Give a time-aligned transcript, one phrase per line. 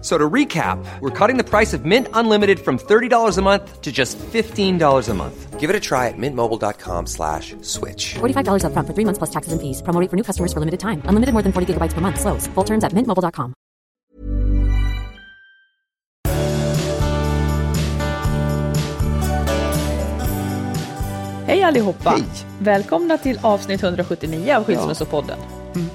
[0.00, 3.80] F- So to recap, we're cutting the price of Mint Unlimited from $30 a month
[3.82, 5.60] to just $15 a month.
[5.60, 8.14] Give it a try at mintmobile.com slash switch.
[8.14, 9.82] $45 upfront for three months plus taxes and fees.
[9.82, 11.02] Promo for new customers for limited time.
[11.04, 12.18] Unlimited more than 40 gigabytes per month.
[12.18, 12.46] Slows.
[12.54, 13.52] Full terms at mintmobile.com.
[21.46, 22.10] Hej allihopa!
[22.10, 22.22] Hej.
[22.60, 25.38] Välkomna till avsnitt 179 av Skilsmässopodden.
[25.74, 25.88] Mm.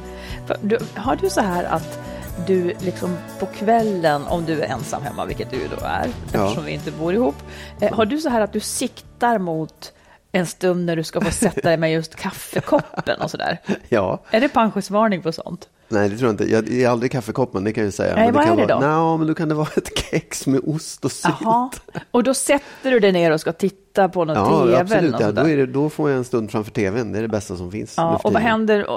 [0.48, 2.00] För Du, har du så här att
[2.48, 6.72] du liksom på kvällen, om du är ensam hemma, vilket du då är, eftersom vi
[6.72, 7.36] inte bor ihop,
[7.82, 9.94] eh, har du så här att du siktar mot
[10.32, 13.58] en stund när du ska få sätta dig med just kaffekoppen och sådär?
[13.90, 15.70] Ja, Är det pensionsvarning på sånt?
[15.88, 16.52] nej det tror jag inte.
[16.52, 18.16] Jag är aldrig kaffekoppen, det kan jag ju säga.
[18.16, 19.08] Nej, Men vad kan är det vara, då?
[19.10, 21.36] Nej, men då kan det vara ett kex med ost och sylt.
[21.42, 21.70] Jaha.
[22.12, 25.12] Och då sätter du dig ner och ska titta på någon Ja, tv eller absolut.
[25.12, 27.12] något Ja, sånt då, är det, då får jag en stund framför tvn.
[27.12, 27.94] Det är det bästa som finns.
[27.98, 28.88] Ja, och vad händer?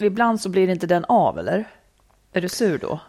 [0.00, 1.64] Ibland så blir inte den av, eller?
[2.32, 3.00] Är du sur då?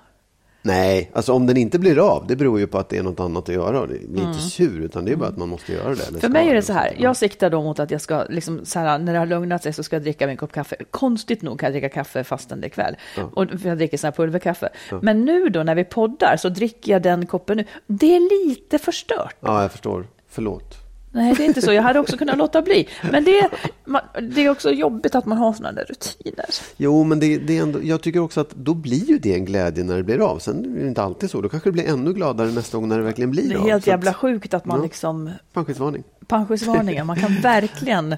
[0.64, 3.20] Nej, alltså om den inte blir av, det beror ju på att det är något
[3.20, 3.88] annat att göra.
[3.88, 6.08] Det är inte sur, utan det är bara att man måste göra det.
[6.08, 6.22] Mm.
[6.22, 8.80] För mig är det så här, jag siktar då mot att jag ska, liksom, så
[8.80, 10.76] här, när det har lugnat sig så ska jag dricka min kopp kaffe.
[10.92, 12.96] Konstigt nog kan jag dricka kaffe fastän det är kväll.
[13.34, 14.70] Och, för jag dricker sån här pulverkaffe.
[15.02, 17.66] Men nu då när vi poddar så dricker jag den koppen nu.
[17.88, 19.36] Det är lite förstört.
[19.40, 20.08] Ja, jag förstår.
[20.30, 20.81] Förlåt.
[21.14, 21.74] Nej, det är inte så.
[21.74, 22.88] Jag hade också kunnat låta bli.
[23.12, 23.50] Men det,
[23.86, 24.02] man,
[24.32, 26.46] det är också jobbigt att man har sådana där rutiner.
[26.78, 29.46] Jo, men det, det är ändå, jag tycker också att då blir ju det en
[29.46, 30.40] glädje när det blir av.
[30.40, 31.42] Sen är det inte alltid så.
[31.42, 33.64] Då kanske det blir ännu gladare nästa gång när det verkligen blir Det är av.
[33.68, 34.84] helt Så att- jävla sjukt att man Ja.
[34.84, 35.30] liksom...
[35.54, 36.04] Pensionsvarning.
[36.28, 38.16] Pensionsvarningar, man kan verkligen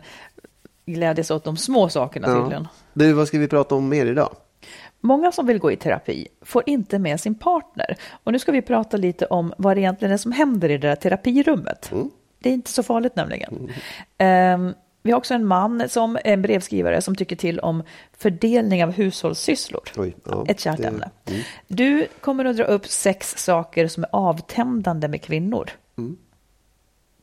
[0.86, 2.68] glädjas åt de små sakerna tydligen.
[2.94, 4.36] Du, vad ska vi prata om mer idag?
[5.02, 7.96] Många som vill gå i terapi får inte med sin partner.
[8.24, 10.88] Och nu ska vi prata lite om vad det egentligen är som händer i det
[10.88, 11.92] där terapirummet.
[12.44, 13.72] Det är inte så farligt nämligen.
[14.18, 14.74] Ehm,
[15.04, 17.84] vi har också en man som är en brevskrivare som tycker till om
[18.18, 19.90] fördelning av hushållssysslor.
[19.98, 21.10] Oj, ja, Ett kärt ämne.
[21.68, 25.70] Du kommer att dra upp sex saker som är avtändande med kvinnor.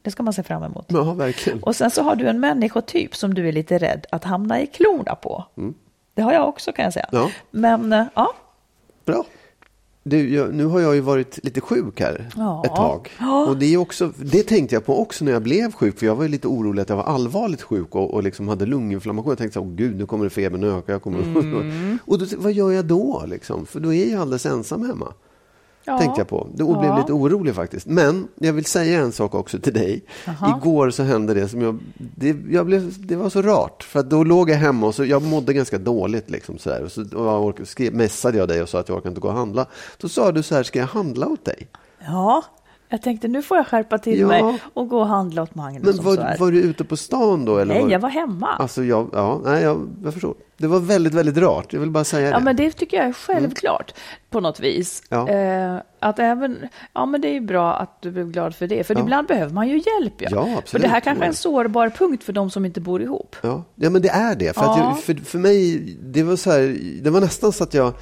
[0.03, 0.84] Det ska man se fram emot.
[0.88, 1.62] Ja, verkligen.
[1.62, 4.66] Och sen så har du en människotyp som du är lite rädd att hamna i
[4.66, 5.44] klorna på.
[6.14, 7.09] Det har jag också kan jag säga.
[7.12, 7.30] Ja.
[7.50, 8.32] Men eh, ja,
[9.04, 9.25] Bra.
[10.02, 12.62] Du, jag, nu har jag ju varit lite sjuk här Ja.
[12.64, 13.08] ett tag.
[13.48, 15.98] Och det, är också, det tänkte jag på också när jag blev sjuk.
[15.98, 19.30] För jag var lite orolig att jag var allvarligt sjuk och, och liksom hade lunginflammation.
[19.30, 20.92] Jag tänkte så här, gud, nu kommer febern öka.
[20.92, 21.22] Jag kommer...
[21.22, 21.98] Mm.
[22.04, 23.24] och då, vad gör jag då?
[23.26, 23.66] Liksom?
[23.66, 25.12] För då är jag alldeles ensam hemma.
[25.90, 25.98] Ja.
[25.98, 26.48] Tänkte jag på.
[26.54, 26.98] Det- Och blev Ja.
[26.98, 27.86] lite orolig faktiskt.
[27.86, 30.04] Men jag vill säga en sak också till dig.
[30.58, 31.78] Igår så hände det som jag...
[31.98, 33.82] Det, jag blev, det var så rart.
[33.82, 36.30] För att då låg jag hemma och så, jag mådde ganska dåligt.
[36.30, 36.82] Liksom, så där.
[36.84, 39.20] Och så och jag orkade, skrev, messade jag dig och sa att jag orkar inte
[39.20, 39.66] gå och handla.
[39.98, 41.68] Då sa du så här, ska jag handla åt dig?
[42.06, 42.42] ja,
[42.91, 44.27] jag tänkte nu får jag skärpa till Ja.
[44.27, 45.97] mig och gå och handla åt Magnus.
[45.97, 47.59] Men var, var du ute på stan då?
[47.59, 48.48] Eller Nej, var, jag var hemma.
[48.59, 50.34] Alltså jag, ja, nej, jag, jag förstår.
[50.57, 51.72] Det var väldigt, väldigt rart.
[51.72, 52.45] Jag vill bara säga Ja, det.
[52.45, 53.95] men det tycker jag är självklart
[54.31, 55.03] på något vis.
[55.09, 55.28] Ja.
[55.28, 56.59] Eh, att även,
[56.92, 59.01] ja men det är ju bra att du blev glad för det, för Ja.
[59.01, 60.15] ibland behöver man ju hjälp.
[60.19, 60.83] Ja, Ja, För absolut.
[60.83, 63.37] det här kanske är en sårbar punkt för de som inte bor ihop.
[63.42, 64.57] Ja, ja men det är det.
[64.57, 64.78] För, Ja.
[64.78, 67.92] jag, för, för mig, det var, så här, det var nästan så att jag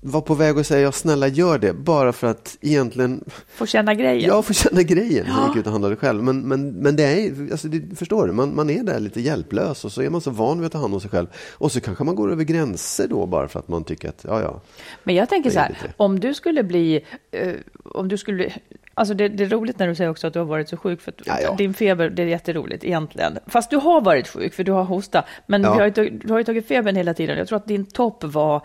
[0.00, 3.24] var på väg att säga snälla gör det, bara för att egentligen...
[3.48, 4.28] Få känna grejen?
[4.28, 5.26] Ja, få känna grejen.
[5.28, 5.38] Ja.
[5.40, 6.22] Jag gick ut och handlade själv.
[6.22, 9.84] Men, men, men det är, alltså, det, förstår du, man, man är där lite hjälplös
[9.84, 11.26] och så är man så van vid att ta hand om sig själv.
[11.52, 14.40] Och så kanske man går över gränser då bara för att man tycker att, ja,
[14.40, 14.60] ja.
[15.04, 15.94] Men jag tänker så här, lite.
[15.96, 17.04] om du skulle bli,
[17.44, 17.52] uh,
[17.84, 18.52] om du skulle
[18.94, 21.00] Alltså det, det, är roligt när du säger också att du har varit så sjuk,
[21.00, 21.54] för ja, ja.
[21.54, 23.38] din feber, det är jätteroligt egentligen.
[23.46, 25.24] Fast du har varit sjuk, för du har hosta.
[25.46, 25.72] Men ja.
[25.72, 27.38] du, har ju, du har ju tagit febern hela tiden.
[27.38, 28.62] Jag tror att din topp var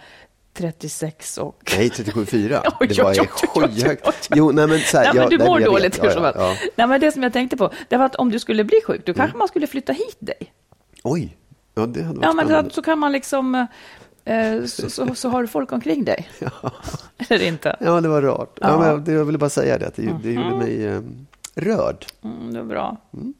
[0.54, 1.72] 36 och...
[1.78, 2.64] Nej, 37,4.
[2.88, 4.30] det var skyhögt.
[4.36, 6.40] Jo, nej men så här, nej, men du mår dåligt hur som helst.
[6.76, 9.06] Nej, men det som jag tänkte på, det var att om du skulle bli sjuk,
[9.06, 9.40] då kanske mm.
[9.40, 10.54] man skulle flytta hit dig.
[11.04, 11.38] Oj,
[11.76, 13.68] ja det hade varit Ja, men så, så kan man liksom...
[14.26, 16.30] Eh, så, så, så, har du folk omkring dig.
[16.40, 16.72] Ja.
[17.30, 17.76] Eller inte?
[17.80, 18.58] Ja, det var rart.
[18.62, 18.70] Ja.
[18.70, 20.60] ja men jag ville bara säga det, att det, det gjorde mm.
[20.60, 21.02] mig eh,
[21.56, 22.06] rörd.
[22.24, 22.98] Mm, det var bra.
[23.14, 23.34] Mm.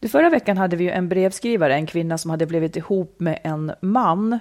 [0.00, 3.72] Du, förra veckan hade vi en brevskrivare, en kvinna som hade blivit ihop med en
[3.80, 4.38] man.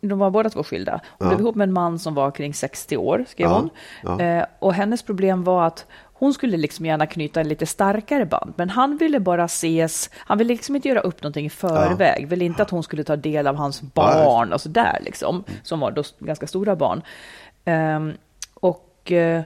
[0.00, 1.00] De var båda två skilda.
[1.18, 1.28] Hon ja.
[1.28, 3.54] blev ihop med en man som var kring 60 år, skrev ja.
[3.54, 3.70] hon.
[4.02, 4.20] Ja.
[4.20, 5.86] Eh, och hennes problem var att
[6.16, 10.38] hon skulle liksom gärna knyta en lite starkare band, men han ville bara ses, han
[10.38, 12.26] ville liksom inte göra upp någonting i förväg, ja.
[12.26, 15.90] ville inte att hon skulle ta del av hans barn och sådär liksom, som var
[15.90, 17.02] då ganska stora barn.
[17.66, 18.12] Um,
[18.54, 19.40] och uh,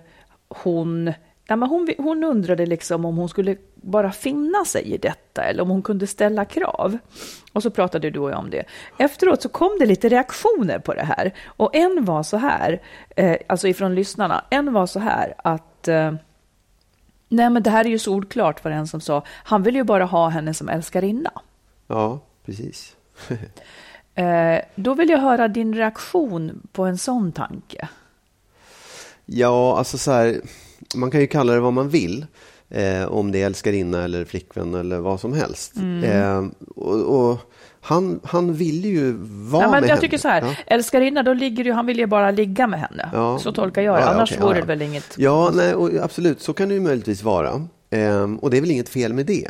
[0.48, 1.12] hon
[1.48, 5.62] Nej, men hon, hon undrade liksom om hon skulle bara finna sig i detta eller
[5.62, 6.98] om hon kunde ställa krav.
[7.52, 8.64] Och så pratade du och jag om det.
[8.98, 11.34] Efteråt så kom det lite reaktioner på det här.
[11.46, 12.82] Och en var så här,
[13.16, 16.12] eh, alltså ifrån lyssnarna, en var så här att eh,
[17.28, 20.04] Nej, men det här är ju solklart för en som sa, han vill ju bara
[20.04, 21.32] ha henne som älskarinna.
[21.86, 22.96] Ja, precis.
[24.14, 27.88] eh, då vill jag höra din reaktion på en sån tanke.
[29.26, 30.40] Ja, alltså så här,
[30.94, 32.26] man kan ju kalla det vad man vill.
[32.70, 35.76] Eh, om det är älskarinna eller flickvän eller vad som helst.
[35.76, 36.04] Mm.
[36.04, 37.38] Eh, och, och,
[37.80, 40.54] han, han vill ju vara ja, men med Jag tycker så här, ja.
[40.66, 43.10] älskarinna, då ligger ju, han vill ju bara ligga med henne.
[43.12, 43.38] Ja.
[43.38, 45.14] Så tolkar jag det, ja, annars okay, vore det väl inget...
[45.16, 47.66] Ja, nej, och, absolut, så kan det ju möjligtvis vara.
[47.90, 49.48] Eh, och det är väl inget fel med det.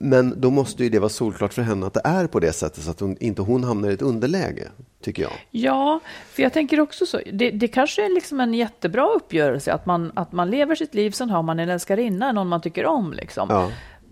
[0.00, 2.84] Men då måste ju det vara solklart för henne att det är på det sättet
[2.84, 4.68] så att hon, inte hon hamnar i ett underläge,
[5.02, 5.32] tycker jag.
[5.50, 6.00] Ja,
[6.30, 7.20] för jag tänker också så.
[7.32, 11.10] Det, det kanske är liksom en jättebra uppgörelse att man, att man lever sitt liv,
[11.10, 13.12] sen har man en älskarinna, någon man tycker om.
[13.12, 13.46] Liksom.
[13.50, 13.70] Ja.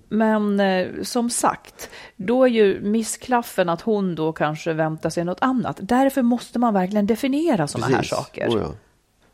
[0.09, 5.39] Men eh, som sagt, då är ju missklaffen att hon då kanske väntar sig något
[5.41, 5.79] annat.
[5.81, 8.49] Därför måste man verkligen definiera sådana här saker.
[8.49, 8.75] Oh ja.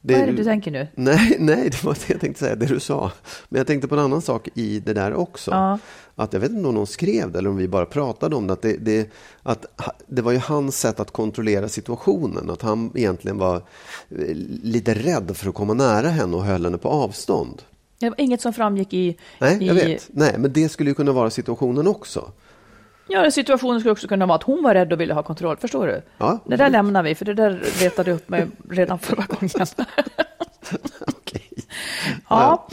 [0.00, 0.89] Det, Vad är det du tänker nu?
[0.95, 3.12] Nej, nej, det var det jag tänkte säga, det du sa.
[3.49, 5.50] Men jag tänkte på en annan sak i det där också.
[5.50, 5.79] Ja.
[6.15, 8.53] Att jag vet inte om någon skrev det eller om vi bara pratade om det.
[8.53, 9.11] Att det, det,
[9.43, 9.67] att
[10.06, 12.50] det var ju hans sätt att kontrollera situationen.
[12.50, 16.79] Att han egentligen var eh, lite rädd för att komma nära henne och höll henne
[16.79, 17.62] på avstånd.
[17.99, 19.17] Det var inget som framgick i...
[19.39, 20.09] Nej, jag vet.
[20.12, 22.33] Nej, men det skulle ju kunna vara situationen också.
[23.08, 25.56] Ja, situationen skulle också kunna vara att hon var rädd och ville ha kontroll.
[25.56, 26.02] Förstår du?
[26.19, 27.50] Ja, det där lämnar vi, för det där
[27.81, 29.50] retade upp mig redan förra gången.
[31.06, 31.43] okay.
[32.28, 32.69] Ja.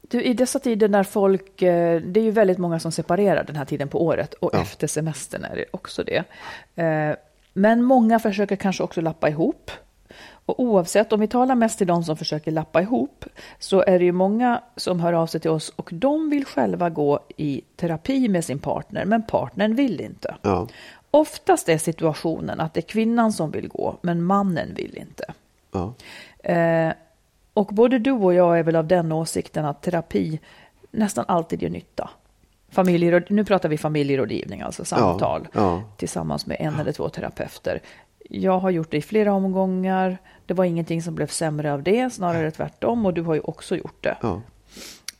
[0.00, 3.56] Du, I dessa tider när folk, eh, det är ju väldigt många som separerar den
[3.56, 4.62] här tiden på året och ja.
[4.62, 6.24] efter semestern är det också det.
[6.82, 7.16] Eh,
[7.52, 9.70] men många försöker kanske också lappa ihop.
[10.46, 13.24] Och oavsett, om vi talar mest till de som försöker lappa ihop,
[13.58, 16.90] så är det ju många som hör av sig till oss och de vill själva
[16.90, 20.34] gå i terapi med sin partner, men partnern vill inte.
[20.42, 20.68] Ja.
[21.10, 25.34] Oftast är situationen att det är kvinnan som vill gå, men mannen vill inte.
[25.72, 25.94] Ja.
[26.52, 26.92] Eh,
[27.54, 30.40] och både du och jag är väl av den åsikten att terapi
[30.90, 32.10] nästan alltid gör nytta.
[32.70, 35.82] Familjeråd, nu pratar vi familjerådgivning, alltså samtal ja, ja.
[35.96, 37.80] tillsammans med en eller två terapeuter.
[38.30, 40.18] Jag har gjort det i flera omgångar.
[40.46, 43.06] Det var ingenting som blev sämre av det, snarare tvärtom.
[43.06, 44.16] Och du har ju också gjort det.
[44.22, 44.42] Ja.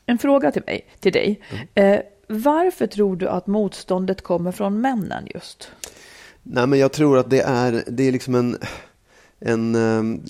[0.07, 1.41] En fråga till, mig, till dig.
[1.75, 1.95] Mm.
[1.95, 5.73] Eh, varför tror du att motståndet kommer från männen just?
[6.43, 8.59] Nej, men jag tror att det är, det är liksom en
[9.45, 10.21] en eh,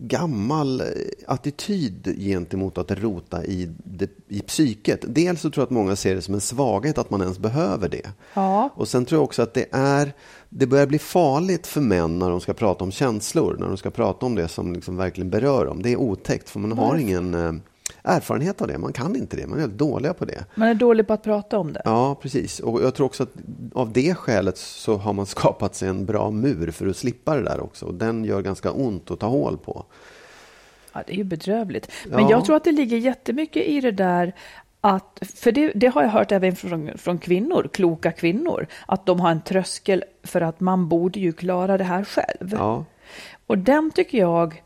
[0.00, 0.82] gammal
[1.26, 5.04] attityd gentemot att rota i, det, i psyket.
[5.08, 7.88] Dels så tror jag att många ser det som en svaghet att man ens behöver
[7.88, 8.10] det.
[8.34, 8.70] Ja.
[8.74, 10.12] Och sen tror jag också att det är
[10.48, 13.90] det börjar bli farligt för män när de ska prata om känslor, när de ska
[13.90, 15.82] prata om det som liksom verkligen berör dem.
[15.82, 17.52] Det är otäckt för man har ingen eh,
[18.10, 18.78] erfarenhet av det.
[18.78, 19.46] Man kan inte det.
[19.46, 20.44] Man är väldigt dåliga på det.
[20.54, 21.82] Man är dålig på att prata om det.
[21.84, 22.60] Ja, precis.
[22.60, 23.32] Och jag tror också att
[23.72, 27.42] av det skälet så har man skapat sig en bra mur för att slippa det
[27.42, 27.86] där också.
[27.86, 29.84] Och den gör ganska ont att ta hål på.
[30.92, 31.90] Ja, det är ju bedrövligt.
[32.06, 32.30] Men ja.
[32.30, 34.34] jag tror att det ligger jättemycket i det där
[34.80, 39.20] att, för det, det, har jag hört även från, från kvinnor, kloka kvinnor, att de
[39.20, 42.52] har en tröskel för att man borde ju klara det här själv.
[42.52, 42.84] Ja.
[43.46, 44.62] Och den tycker jag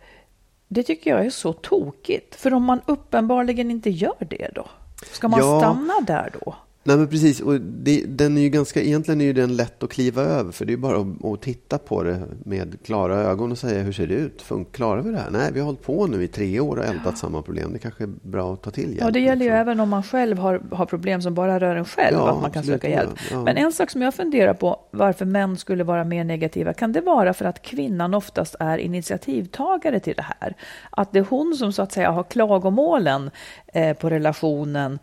[0.69, 2.35] det tycker jag är så tokigt.
[2.35, 4.67] För om man uppenbarligen inte gör det då?
[5.13, 5.61] Ska man ja.
[5.61, 6.55] stanna där då?
[6.87, 7.41] Nej, men precis.
[7.41, 10.53] Och det, den är ju ganska, egentligen är ju den lätt att kliva över.
[10.53, 13.93] För det är bara att, att titta på det med klara ögon och säga hur
[13.93, 14.43] ser det ut?
[14.43, 15.31] Fun, klarar vi det här?
[15.31, 17.17] Nej, vi har hållit på nu i tre år och ältat ja.
[17.17, 17.73] samma problem.
[17.73, 19.01] Det kanske är bra att ta till hjälp.
[19.01, 19.61] Ja, det gäller ju liksom.
[19.61, 22.17] även om man själv har, har problem som bara rör en själv.
[22.17, 23.11] Ja, att man kan söka hjälp.
[23.31, 23.43] Ja.
[23.43, 26.73] Men en sak som jag funderar på varför män skulle vara mer negativa.
[26.75, 30.55] Kan det vara för att kvinnan oftast är initiativtagare till det här?
[30.91, 33.31] Att det är hon som så att säga har klagomålen
[33.67, 34.99] eh, på relationen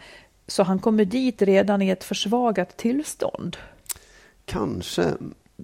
[0.51, 3.57] så han kommer dit redan i ett försvagat tillstånd?
[4.45, 5.13] Kanske.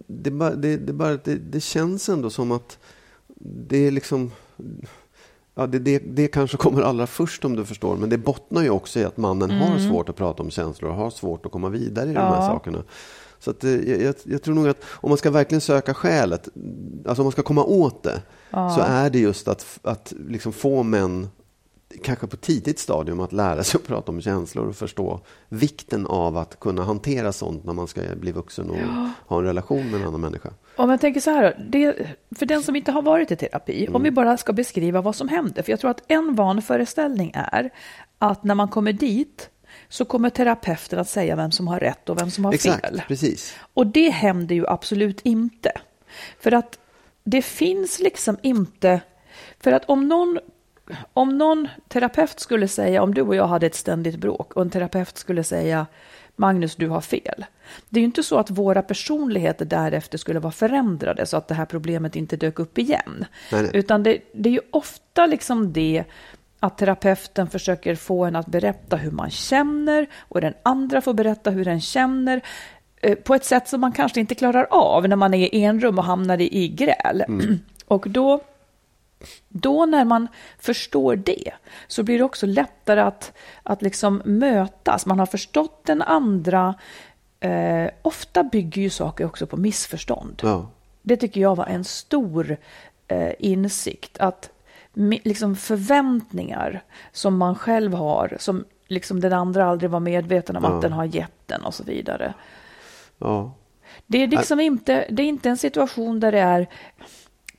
[0.07, 2.77] Det, bara, det, det, bara, det, det känns ändå som att
[3.67, 4.31] det är liksom...
[5.55, 8.69] Ja, det, det, det kanske kommer allra först om du förstår, men det bottnar ju
[8.69, 9.71] också i att mannen mm.
[9.71, 12.21] har svårt att prata om känslor och har svårt att komma vidare i ja.
[12.21, 12.83] de här sakerna.
[13.39, 16.49] Så att, eh, jag, jag, tror nog att om man ska verkligen söka skälet,
[17.05, 18.69] alltså om man ska komma åt det, ja.
[18.69, 21.27] så är det just att, att liksom få män
[22.03, 26.37] kanske på tidigt stadium att lära sig att prata om känslor och förstå vikten av
[26.37, 29.09] att kunna hantera sånt när man ska bli vuxen och ja.
[29.27, 30.49] ha en relation med en annan människa.
[30.75, 33.95] Om jag tänker så här, det, för den som inte har varit i terapi, mm.
[33.95, 37.69] om vi bara ska beskriva vad som händer, för jag tror att en vanföreställning är
[38.19, 39.49] att när man kommer dit
[39.89, 43.01] så kommer terapeuten att säga vem som har rätt och vem som har Exakt, fel.
[43.07, 43.55] Precis.
[43.73, 45.71] Och det händer ju absolut inte.
[46.39, 46.79] För att
[47.23, 49.01] det finns liksom inte,
[49.59, 50.39] för att om någon
[51.13, 54.69] om någon terapeut skulle säga, om du och jag hade ett ständigt bråk och en
[54.69, 55.85] terapeut skulle säga
[56.35, 57.45] Magnus, du har fel.
[57.89, 61.55] Det är ju inte så att våra personligheter därefter skulle vara förändrade så att det
[61.55, 63.25] här problemet inte dök upp igen.
[63.51, 63.71] Nej, nej.
[63.73, 66.03] Utan det, det, är ju ofta liksom det
[66.59, 71.49] att terapeuten försöker få en att berätta hur man känner och den andra får berätta
[71.49, 72.41] hur den känner
[73.01, 75.79] eh, på ett sätt som man kanske inte klarar av när man är i en
[75.79, 77.23] rum och hamnar i, i gräl.
[77.27, 77.59] Mm.
[77.87, 78.41] Och då
[79.47, 80.27] då när man
[80.59, 81.51] förstår det
[81.87, 83.33] så blir det också lättare att,
[83.63, 85.05] att liksom mötas.
[85.05, 86.75] Man har förstått den andra.
[87.39, 90.41] Eh, ofta bygger ju saker också på missförstånd.
[90.43, 90.69] Ja.
[91.01, 92.57] Det tycker jag var en stor
[93.07, 94.17] eh, insikt.
[94.17, 94.49] Att
[95.23, 100.75] liksom förväntningar som man själv har, som liksom den andra aldrig var medveten om ja.
[100.75, 102.33] att den har gett den och så vidare.
[103.17, 103.53] Ja.
[104.05, 106.67] Det är liksom inte, det är inte en situation där det är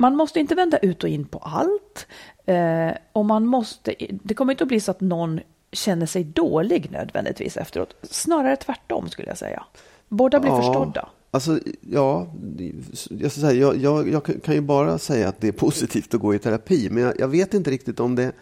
[0.01, 2.07] man måste inte vända ut och in på allt.
[2.47, 5.41] Eh, och man måste, det kommer inte att bli så att någon
[5.73, 7.95] känner sig dålig nödvändigtvis efteråt.
[8.03, 9.65] Snarare tvärtom skulle jag säga.
[10.09, 11.09] Båda blir ja, förstådda.
[11.31, 12.35] Alltså, ja,
[13.11, 16.35] jag, säga, jag, jag, jag, kan ju bara säga att det är positivt att gå
[16.35, 16.89] i terapi.
[16.91, 18.33] Men jag, jag vet inte riktigt om det...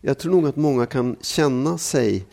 [0.00, 2.26] Jag tror nog att många kan känna sig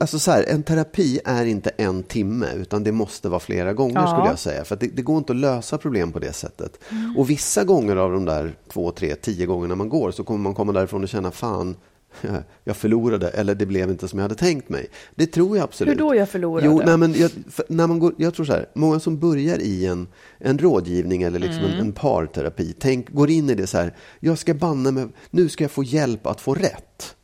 [0.00, 4.00] Alltså så här, en terapi är inte en timme, utan det måste vara flera gånger
[4.00, 4.06] ja.
[4.06, 4.64] skulle jag säga.
[4.64, 6.78] För det, det, går inte att lösa problem på det sättet.
[6.90, 7.16] Mm.
[7.16, 10.54] Och vissa gånger av de där två, tre, tio gångerna man går så kommer man
[10.54, 11.76] komma därifrån och känna fan,
[12.64, 14.86] jag förlorade eller det blev inte som jag hade tänkt mig.
[15.14, 15.94] Det tror jag absolut.
[15.94, 16.66] Hur då jag förlorade?
[16.66, 17.30] Jo, nej, men jag,
[17.68, 20.08] när man går, jag tror så här, många som börjar i en,
[20.38, 21.72] en rådgivning eller liksom mm.
[21.72, 25.48] en, en parterapi, tänk, går in i det så här, jag ska banna mig, nu
[25.48, 27.16] ska jag få hjälp att få rätt.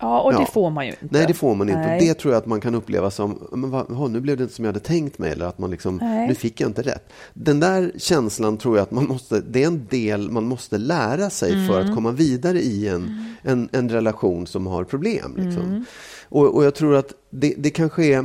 [0.00, 0.38] Ja, och ja.
[0.38, 1.06] det får man ju inte.
[1.10, 1.80] Nej, det får man inte.
[1.80, 2.00] Nej.
[2.00, 4.64] Det tror jag att man kan uppleva som, men vad, nu blev det inte som
[4.64, 5.96] jag hade tänkt mig, eller att man liksom,
[6.28, 7.12] nu fick jag inte rätt.
[7.34, 11.30] Den där känslan tror jag att man måste, det är en del man måste lära
[11.30, 11.66] sig mm.
[11.66, 13.34] för att komma vidare i en, mm.
[13.42, 15.34] en, en, relation som har problem.
[15.36, 15.62] Liksom.
[15.62, 15.84] Mm.
[16.28, 18.24] Och, och jag tror att det, det kanske är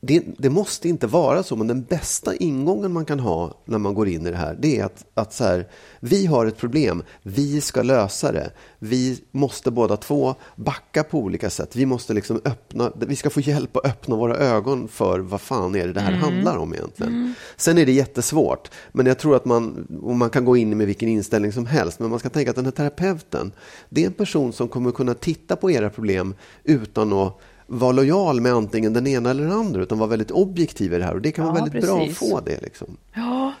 [0.00, 3.94] det, det, måste inte vara så, men den bästa ingången man kan ha när man
[3.94, 5.68] går in i det här, det är att, att så här,
[6.00, 8.50] vi har ett problem, vi ska lösa det.
[8.78, 11.76] Vi måste båda två backa på olika sätt.
[11.76, 15.74] Vi måste liksom öppna, vi ska få hjälp att öppna våra ögon för vad fan
[15.74, 16.20] är det det här mm.
[16.20, 17.12] handlar om egentligen.
[17.12, 17.34] Mm.
[17.56, 20.86] Sen är det jättesvårt, men jag tror att man, och man kan gå in med
[20.86, 23.52] vilken inställning som helst, men man ska tänka att den här terapeuten,
[23.88, 26.34] det är en person som kommer kunna titta på era problem
[26.64, 30.94] utan att vara lojal med antingen den ena eller den andra, utan vara väldigt objektiv
[30.94, 31.14] i det här.
[31.14, 31.90] Och det kan ja, vara väldigt precis.
[31.90, 32.62] bra att få det.
[32.62, 32.96] Liksom.
[33.14, 33.52] Ja,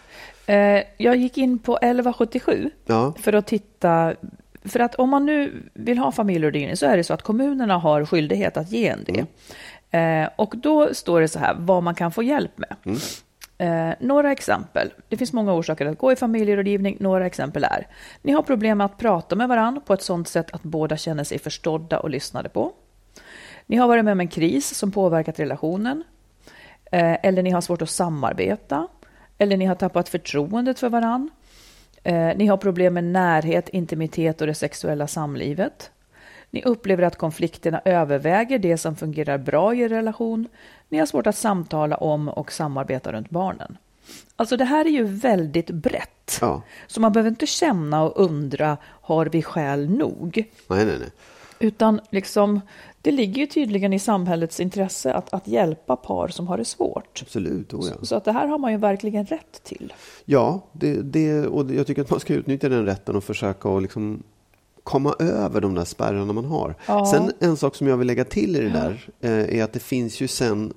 [0.46, 3.12] eh, jag gick in på 1177 ja.
[3.20, 4.14] för att titta
[4.64, 8.04] för att om man nu vill ha familjerådgivning så är det så att kommunerna har
[8.04, 9.26] skyldighet att ge en det.
[9.90, 10.24] Mm.
[10.24, 12.76] Eh, och då står det så här vad man kan få hjälp med.
[12.84, 12.98] Mm.
[13.58, 14.92] Eh, några exempel.
[15.08, 16.96] Det finns många orsaker att gå i familjerådgivning.
[17.00, 17.86] Några exempel är.
[18.22, 21.24] Ni har problem med att prata med varandra på ett sådant sätt att båda känner
[21.24, 22.72] sig förstådda och lyssnade på.
[23.66, 26.04] Ni har varit med om en kris som påverkat relationen.
[26.92, 28.88] Eh, eller ni har svårt att samarbeta.
[29.38, 31.30] Eller ni har tappat förtroendet för varann.
[32.02, 35.90] Eh, ni har problem med närhet, intimitet och det sexuella samlivet.
[36.50, 40.48] Ni upplever att konflikterna överväger det som fungerar bra i er relation.
[40.88, 43.78] Ni har svårt att samtala om och samarbeta runt barnen.
[44.36, 46.38] Alltså det här är ju väldigt brett.
[46.40, 46.62] Ja.
[46.86, 50.44] Så man behöver inte känna och undra, har vi skäl nog?
[50.68, 51.10] Nej, nej, nej.
[51.58, 52.60] Utan liksom,
[53.06, 57.22] det ligger ju tydligen i samhällets intresse att, att hjälpa par som har det svårt.
[57.22, 57.94] Absolut, oh ja.
[58.00, 59.92] Så, så att det här har man ju verkligen rätt till.
[60.24, 63.82] Ja, det, det, och jag tycker att man ska utnyttja den rätten och försöka att
[63.82, 64.22] liksom
[64.82, 66.74] komma över de där spärrarna man har.
[66.86, 67.06] Ja.
[67.06, 69.80] Sen en sak som jag vill lägga till i det där eh, är att det
[69.80, 70.72] finns ju sen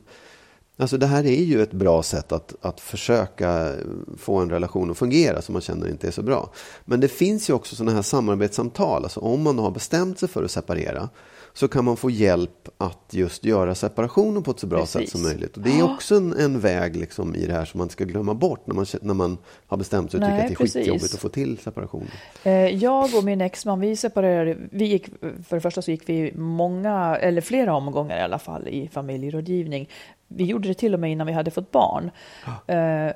[0.78, 3.76] Alltså det här är ju ett bra sätt att, att försöka
[4.18, 6.50] få en relation att fungera som man känner inte är så bra.
[6.86, 9.04] Men det finns ju också sådana här samarbetssamtal.
[9.04, 11.10] Alltså om man har bestämt sig för att separera
[11.54, 15.02] så kan man få hjälp att just göra separationen på ett så bra Precis.
[15.02, 15.58] sätt som möjligt.
[15.58, 18.04] Och det är också en, en väg liksom i det här som man inte ska
[18.04, 19.38] glömma bort när man, när man
[19.68, 20.74] har bestämt sig och tycker att det är precis.
[20.74, 22.08] skitjobbigt att få till separationen.
[22.44, 25.06] Eh, Jag och min exman, vi separerade, vi gick,
[25.48, 29.90] för det första så gick vi många, eller flera omgångar i alla fall i familjerådgivning.
[30.28, 32.12] Vi gjorde det till och med innan vi hade fått barn.
[32.68, 33.14] Eh,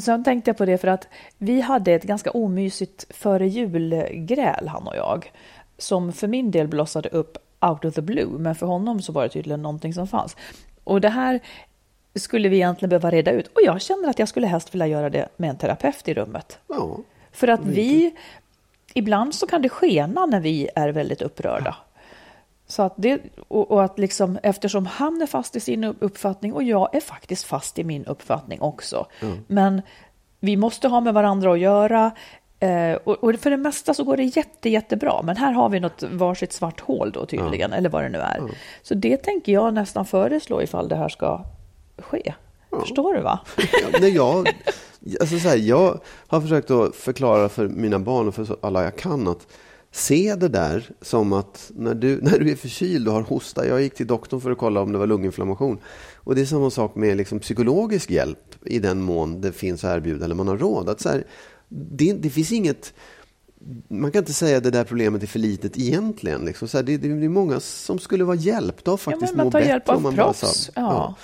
[0.00, 4.86] Sen tänkte jag på det för att vi hade ett ganska omysigt före jul-gräl, han
[4.88, 5.32] och jag,
[5.78, 9.22] som för min del blossade upp out of the blue, men för honom så var
[9.22, 10.36] det tydligen någonting som fanns.
[10.84, 11.40] Och det här
[12.14, 13.46] skulle vi egentligen behöva reda ut.
[13.46, 16.58] Och jag känner att jag skulle helst vilja göra det med en terapeut i rummet.
[16.68, 16.98] Ja,
[17.32, 18.14] För att vi,
[18.94, 21.76] ibland så kan det skena när vi är väldigt upprörda.
[22.66, 26.62] Så att det, och, och att liksom, eftersom han är fast i sin uppfattning och
[26.62, 29.06] jag är faktiskt fast i min uppfattning också.
[29.46, 29.82] Men
[30.40, 32.10] vi måste ha med varandra att göra.
[32.60, 35.22] Eh, och, och för det mesta så går det jätte, jättebra.
[35.22, 38.40] Men här har vi något varsitt svart hål då tydligen, eller vad det nu är.
[38.82, 41.44] Så det tänker jag nästan föreslå ifall det här ska
[41.98, 42.34] ske.
[42.80, 43.40] Förstår du va?
[43.56, 44.48] Ja, nej, jag,
[45.20, 48.96] alltså så här, jag har försökt att förklara för mina barn och för alla jag
[48.96, 49.46] kan att
[49.90, 53.66] se det där som att när du, när du är förkyld och har hosta.
[53.66, 55.78] Jag gick till doktorn för att kolla om det var lunginflammation.
[56.16, 59.96] Och det är samma sak med liksom psykologisk hjälp i den mån det finns att
[59.96, 60.88] erbjuda eller man har råd.
[60.88, 61.24] Att så här,
[61.68, 62.94] det, det finns inget
[63.88, 66.44] man kan inte säga att det där problemet är för litet egentligen.
[66.44, 66.68] Liksom.
[66.68, 69.68] Så här, det, det är många som skulle vara hjälpta och faktiskt man må bättre
[69.68, 71.14] hjälp av om man bara proffs, sa- ja.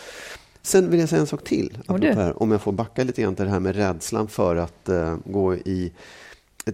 [0.63, 1.79] Sen vill jag säga en sak till.
[1.89, 5.17] Här, om jag får backa lite grann till det här med rädslan för att eh,
[5.25, 5.93] gå i,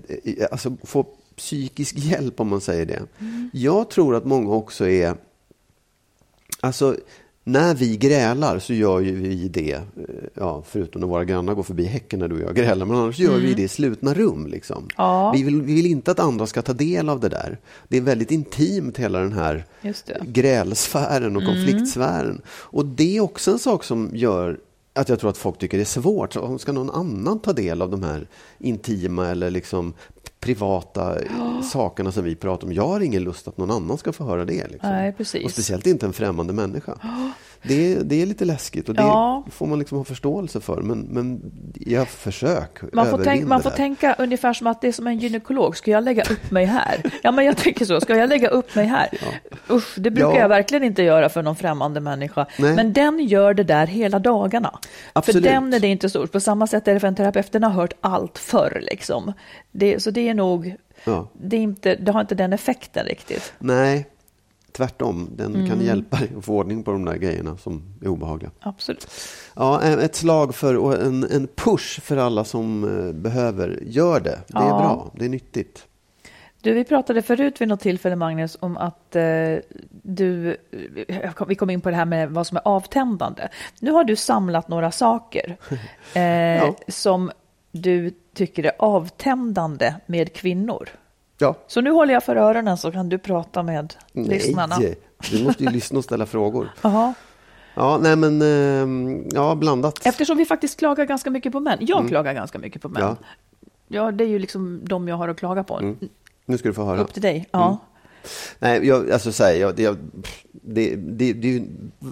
[0.09, 1.07] i, alltså få
[1.37, 3.03] psykisk hjälp om man säger det.
[3.19, 3.51] Mm.
[3.53, 5.15] Jag tror att många också är,
[6.61, 6.97] alltså
[7.49, 9.83] när vi grälar så gör ju vi det, eh,
[10.35, 13.19] ja, förutom när våra grannar går förbi häcken när du och jag grälar, men annars
[13.19, 14.47] gör vi det i slutna rum.
[14.47, 14.77] Liksom.
[14.77, 14.89] Mm.
[14.97, 15.33] Ja.
[15.33, 17.59] Vi, vill, vi vill inte att andra ska ta del av det där.
[17.89, 19.65] Det är väldigt intimt hela den här
[20.23, 22.43] grälsfären och konfliktsfären.
[22.49, 24.59] Och det är också en sak som gör
[24.93, 26.33] att jag tror att folk tycker det är svårt.
[26.33, 28.27] Så Ska någon annan ta del av de här
[28.59, 29.93] intima eller liksom
[30.41, 31.17] privata
[31.73, 32.73] sakerna som vi pratar om?
[32.73, 34.69] Jag har ingen lust att någon annan ska få höra det.
[34.69, 34.91] Liksom.
[34.91, 35.15] Nej.
[35.45, 36.95] Och speciellt inte en främmande människa.
[37.63, 39.45] Det, är- det är lite läskigt och det Ja.
[39.51, 40.83] får man liksom ha förståelse för.
[40.83, 41.41] Men, men
[41.75, 45.19] jag försök Man får, tänk, man får tänka ungefär som att det är som en
[45.19, 45.77] gynekolog.
[45.77, 47.03] Ska jag lägga upp mig här?
[47.23, 48.01] Ja, men jag tycker så.
[48.01, 49.09] Ska jag lägga upp mig här?
[49.71, 50.39] Usch, det brukar Ja.
[50.39, 52.47] jag verkligen inte göra för någon främmande människa.
[52.59, 52.75] Nej.
[52.75, 54.79] Men den gör det där hela dagarna.
[55.13, 55.45] Absolut.
[55.45, 56.33] För den är det inte stort.
[56.33, 57.53] På samma sätt är det för en terapeut.
[57.53, 58.79] Den har hört allt förr.
[58.83, 59.33] Liksom.
[59.73, 60.75] Det, så det är nog...
[61.05, 61.29] Ja.
[61.33, 63.53] Det, inte, det har inte den effekten riktigt.
[63.59, 64.07] Nej,
[64.79, 65.29] tvärtom.
[65.37, 65.69] Den Mm.
[65.69, 68.51] kan hjälpa dig att få ordning på de där grejerna som är obehagliga.
[68.61, 69.11] Absolut.
[69.57, 73.79] Ja, ett slag för och en, en push för alla som eh, behöver.
[73.87, 74.39] Gör det.
[74.47, 74.79] Det är Ja.
[74.79, 75.11] bra.
[75.15, 75.85] Det är nyttigt.
[76.61, 79.23] Du, vi pratade förut vid något tillfälle, Magnus, om att eh,
[80.03, 80.57] du...
[81.49, 83.49] Vi kom in på det här med vad som är avtändande.
[83.81, 85.57] Nu har du samlat några saker
[86.15, 87.31] eh, som
[87.73, 90.89] du tycker är avtändande med kvinnor.
[91.39, 91.55] Ja.
[91.67, 94.79] Så nu håller jag för öronen så kan du prata med lyssnarna.
[94.79, 94.99] Nej,
[95.31, 96.71] du måste ju lyssna och ställa frågor.
[96.83, 97.15] Jaha.
[97.75, 100.07] Ja, nej men, eh, ja, blandat.
[100.07, 101.79] Eftersom vi faktiskt klagar ganska mycket på män.
[101.81, 103.03] Jag klagar ganska mycket på män.
[103.03, 103.17] Mm.
[103.21, 103.27] Ja.
[103.89, 104.13] Ja.
[104.13, 105.95] det är ju liksom de jag har att klaga på.
[106.47, 107.01] Nu ska du få höra.
[107.01, 107.49] Upp till dig.
[107.51, 107.79] Ja.
[108.59, 109.97] Nej, jag, alltså så här, jag, det, jag,
[110.53, 111.67] det, det, det är ju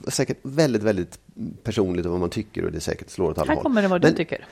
[0.09, 1.19] säkert väldigt, väldigt
[1.63, 3.63] personligt vad man tycker och det säkert slår åt alla Här håll.
[3.63, 4.47] kommer det vad du Men- tycker.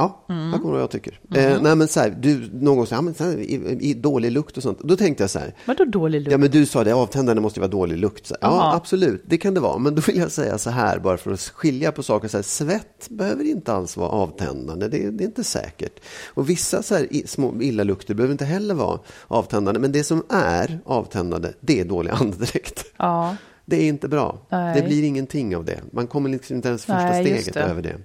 [0.00, 1.20] Ja, här kommer vad jag tycker.
[1.34, 4.32] Eh, nej, men så här, du, någon sa, ja, men så här, i, i dålig
[4.32, 4.78] lukt och sånt.
[4.80, 6.32] Då tänkte jag så här, Vadå dålig lukt?
[6.32, 8.26] Ja, men du sa det, avtändande måste ju vara dålig lukt.
[8.26, 9.78] Så, Ja, absolut, det kan det vara.
[9.78, 12.28] Men då vill jag säga så här, bara för att skilja på saker.
[12.28, 16.00] Så här, svett behöver inte alls vara avtändande, det, det är inte säkert.
[16.26, 19.80] Och vissa så här, i, små illalukter behöver inte heller vara avtändande.
[19.80, 22.84] Men det som är avtändande, det är dålig andedräkt.
[22.96, 23.36] Ja.
[23.70, 24.38] Det är inte bra.
[24.48, 24.74] Nej.
[24.74, 25.80] Det blir ingenting av det.
[25.90, 27.60] Man kommer liksom inte ens första Nej, steget det.
[27.60, 27.70] Mm.
[27.70, 27.98] över det.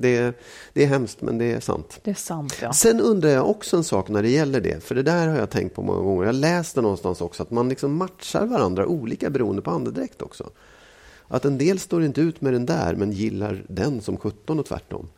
[0.00, 0.34] det.
[0.72, 2.00] Det är hemskt, men det är sant.
[2.02, 2.72] Det är sant, ja.
[2.72, 5.50] Sen undrar jag också en sak när det gäller det, för det där har jag
[5.50, 6.24] tänkt på många gånger.
[6.24, 10.50] Jag läste någonstans också att man liksom matchar varandra olika beroende på andedräkt också.
[11.28, 14.66] Att en del står inte ut med den där, men gillar den som 17 och
[14.66, 15.08] tvärtom.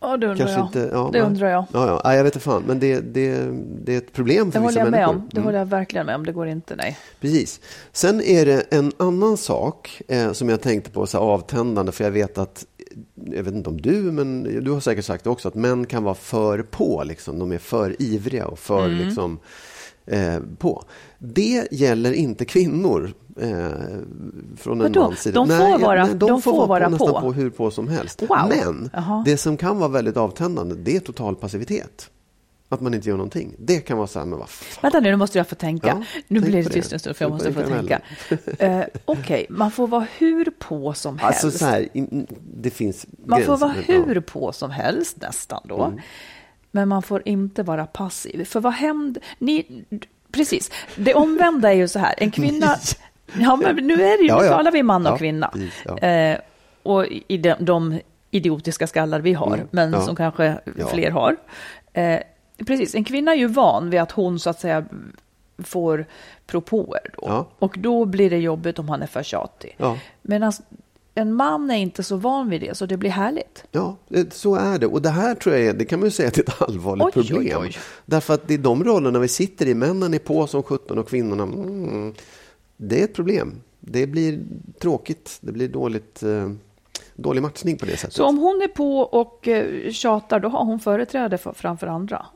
[0.00, 0.66] Ja, det undrar Kanske jag.
[0.66, 1.26] inte, ja, det nej.
[1.26, 1.64] undrar jag.
[1.72, 2.00] Ja, ja.
[2.04, 3.48] Nej, jag vet inte fan, men det, det,
[3.84, 5.14] det är ett problem för Det vissa håller jag med människor.
[5.22, 5.28] om.
[5.32, 6.26] Det håller jag verkligen med om.
[6.26, 6.98] Det går inte, nej.
[7.20, 7.60] Precis.
[7.92, 12.04] Sen är det en annan sak eh, som jag tänkte på, så här, avtändande, för
[12.04, 12.64] jag vet att,
[13.32, 16.04] jag vet inte om du, men du har säkert sagt det också, att män kan
[16.04, 17.38] vara för på, liksom.
[17.38, 19.06] de är för ivriga och för Mm.
[19.06, 19.38] liksom,
[20.10, 20.84] eh, på.
[21.18, 23.12] Det gäller inte kvinnor.
[23.40, 23.68] Eh,
[24.56, 25.34] från en mans sida.
[25.34, 27.20] De får vara- de, de får får vara vara på, på.
[27.20, 28.22] på hur på som helst.
[28.22, 28.38] Wow.
[28.48, 29.22] Men Jaha.
[29.26, 32.10] det som kan vara väldigt avtändande, det är total passivitet.
[32.68, 33.54] Att man inte gör någonting.
[33.58, 34.78] Det kan vara så här, men vad fan.
[34.82, 35.86] Vänta nu, nu måste jag få tänka.
[35.88, 38.00] Ja, nu tänk blir det tyst en stund för jag måste få tänka.
[38.58, 41.44] Eh, Okej, man får vara hur på som helst.
[41.44, 41.88] Alltså så här,
[42.54, 44.20] det finns man får gränser, vara men- hur ja.
[44.20, 45.84] på som helst nästan då.
[45.84, 45.98] Mm.
[46.70, 48.44] Men man får inte vara passiv.
[48.44, 49.22] För vad händer?
[49.38, 49.84] Ni,
[50.32, 52.14] precis, det omvända är ju så här.
[52.18, 52.76] En kvinna...
[53.40, 54.50] Ja, men nu är det ju, Ja, ja.
[54.56, 55.48] talar vi man och Ja, kvinna.
[55.48, 55.98] precis, ja.
[55.98, 56.38] Eh,
[56.82, 58.00] och i de, de
[58.30, 60.58] idiotiska skallar vi har, Mm, men som kanske
[60.90, 61.36] fler har.
[61.92, 62.18] Eh,
[62.66, 64.84] precis, en kvinna är ju van vid att hon så att säga
[65.58, 66.06] får
[66.46, 67.48] propåer då.
[67.58, 69.74] Och då blir det jobbigt om han är för tjatig.
[69.78, 69.98] Ja.
[70.22, 70.52] Medan
[71.18, 73.64] en man är inte så van vid det, så det blir härligt.
[73.72, 74.86] Ja, det- så är det.
[74.86, 76.62] Och det här tror jag är, det kan man ju säga att det är ett
[76.62, 77.58] allvarligt Oj, oj, problem.
[77.62, 77.76] oj.
[78.06, 79.74] Därför att det är de rollerna vi sitter i.
[79.74, 82.14] Männen är på som 17 och kvinnorna, mm,
[82.76, 83.54] det är ett problem.
[83.80, 84.40] Det blir
[84.80, 85.38] tråkigt.
[85.40, 86.50] Det blir dåligt, eh,
[87.14, 88.14] dålig matchning på det sättet.
[88.16, 92.26] Så om hon är på och eh, tjatar, då har hon företräde för, framför andra?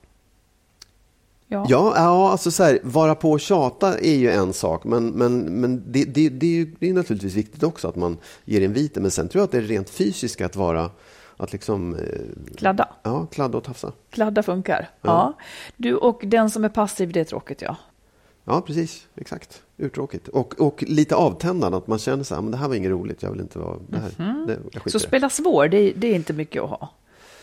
[1.52, 1.66] Ja.
[1.68, 5.60] Ja, ja alltså så här, vara på och tjata är ju en sak, men, men,
[5.60, 8.72] men det, det, det, är ju, det är naturligtvis viktigt också att man ger en
[8.72, 9.00] vite.
[9.00, 10.90] Men sen tror jag att det är rent fysiska att vara,
[11.36, 12.02] att liksom, eh,
[12.56, 12.88] Kladda.
[13.02, 13.92] ja, kladda och tafsa.
[14.10, 14.90] Kladda funkar.
[15.02, 15.38] Ja.
[15.76, 17.76] Du, och den som är passiv, det är tråkigt, ja.
[18.44, 19.06] Ja, precis.
[19.16, 19.62] Exakt.
[19.78, 20.28] Urtråkigt.
[20.28, 23.22] Och, och lite avtändande, att man känner så här, men det här var inget roligt,
[23.22, 24.10] jag vill inte vara det här.
[24.46, 24.90] Det, jag skiter Mhm.
[24.90, 25.04] Så det.
[25.04, 26.88] spela svår, det, det är inte mycket att ha.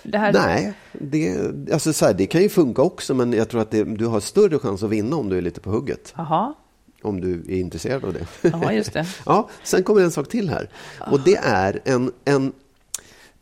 [0.04, 1.38] Det här, Nej, det,
[1.74, 4.20] alltså så här, det kan ju funka också, men jag tror att det, du har
[4.20, 6.14] större chans att vinna om du är lite på hugget.
[6.18, 6.54] Jaha,
[7.02, 8.50] Om du är intresserad av det.
[8.50, 9.06] ja just det.
[9.26, 10.70] Ja, sen kommer en sak till här.
[11.12, 12.52] Och det är en, en,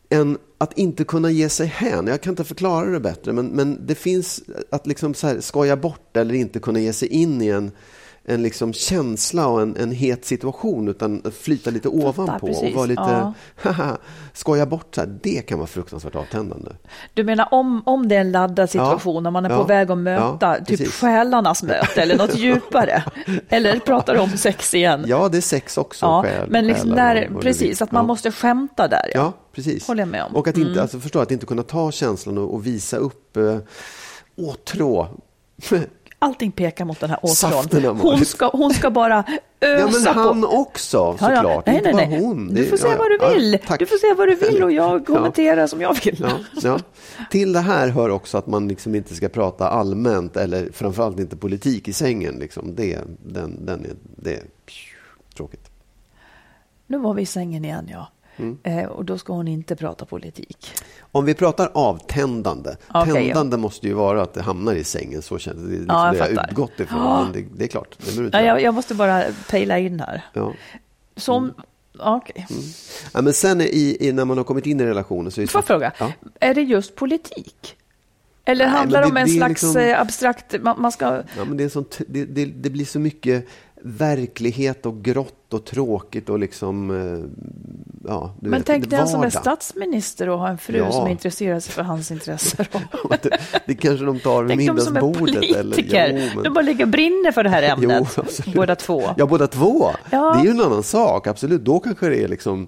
[0.09, 2.07] en, att inte kunna ge sig hän.
[2.07, 5.75] Jag kan inte förklara det bättre, men, men det finns att liksom så här skoja
[5.77, 7.71] bort eller inte kunna ge sig in i en,
[8.29, 12.75] en liksom känsla och en, en het situation, utan flyta lite ovanpå och precis.
[12.75, 13.33] vara lite, Ja.
[13.55, 13.97] haha,
[14.33, 14.95] skoja bort.
[14.95, 16.71] Så här, det kan vara fruktansvärt avtändande.
[17.13, 19.63] Du menar om, om det är en laddad situation, Ja, när man är ja, på
[19.63, 20.93] väg att möta typ precis.
[20.93, 23.03] själarnas möte eller något djupare?
[23.49, 25.03] eller pratar du om sex igen?
[25.07, 26.05] Ja, det är sex också.
[26.05, 29.11] Ja, själ, men liksom och du precis, att man måste skämta där.
[29.13, 29.19] Ja.
[29.19, 29.87] Ja, precis.
[29.87, 30.35] Håller jag med om.
[30.35, 30.81] Och att inte, Mm.
[30.81, 33.57] alltså förstå att inte kunna ta känslan och, och visa upp eh,
[34.37, 35.07] åtrå.
[36.19, 37.99] Allting pekar mot den här åtrån.
[37.99, 39.23] Hon ska, hon ska bara
[39.59, 40.47] Ja, ösa men han på.
[40.47, 41.35] också Ja, ja.
[41.35, 41.65] såklart.
[41.65, 42.19] Nej, inte nej, bara nej.
[42.19, 42.47] hon.
[42.53, 43.29] Du får säga ja, vad du ja.
[43.29, 43.59] vill.
[43.69, 46.17] Ja, du får säga vad du vill och jag kommenterar som jag vill.
[46.19, 46.29] Ja,
[46.63, 46.79] ja.
[47.31, 51.37] Till det här hör också att man liksom inte ska prata allmänt eller framförallt inte
[51.37, 52.35] politik i sängen.
[52.35, 52.75] Liksom.
[52.75, 54.43] Det, den, den är, det är
[55.35, 55.69] tråkigt.
[56.87, 58.07] Nu var vi i sängen igen, ja.
[58.37, 58.57] Mm.
[58.63, 60.71] Eh, och då ska hon inte prata politik.
[61.11, 62.75] Om vi pratar avtändande.
[62.87, 65.21] Okej, tändande måste ju vara att det hamnar i sängen.
[65.21, 65.69] Så känns det.
[65.69, 66.99] Liksom Ja, jag det jag utgått ifrån.
[66.99, 67.23] Ja.
[67.23, 67.95] Men det, det är klart.
[68.15, 70.21] Det Ja, jag, jag måste bara pejla in här.
[70.33, 70.53] Ja.
[71.15, 71.53] Som,
[71.99, 72.47] ja, okej.
[73.13, 75.51] Ja, men sen i, i, när man har kommit in i relationen så är det
[75.51, 76.11] Får jag fråga, Ja.
[76.39, 77.75] är det just politik?
[78.45, 81.05] Eller Nej, handlar det om en det slags liksom- eh, abstrakt, man, man ska...
[81.37, 83.47] Ja, men det, är sånt, det, det, det blir så mycket
[83.87, 86.91] verklighet och grått och tråkigt och liksom...
[86.91, 87.29] eh,
[88.09, 90.91] Ja, Men vet, tänk den som är statsminister och har en fru Ja.
[90.91, 92.65] som intresserar sig för hans intressen.
[93.21, 95.35] det, det kanske de tar vid Tänk de som är middagsbordet.
[95.35, 96.05] politiker.
[96.05, 98.55] Eller, jo, men- De bara ligger brinner för det här ämnet, Jo, absolut.
[98.55, 99.03] båda två.
[99.17, 99.91] Ja, båda två.
[100.09, 100.33] Ja.
[100.33, 101.61] Det är ju en annan sak, absolut.
[101.65, 102.67] Då kanske det är liksom,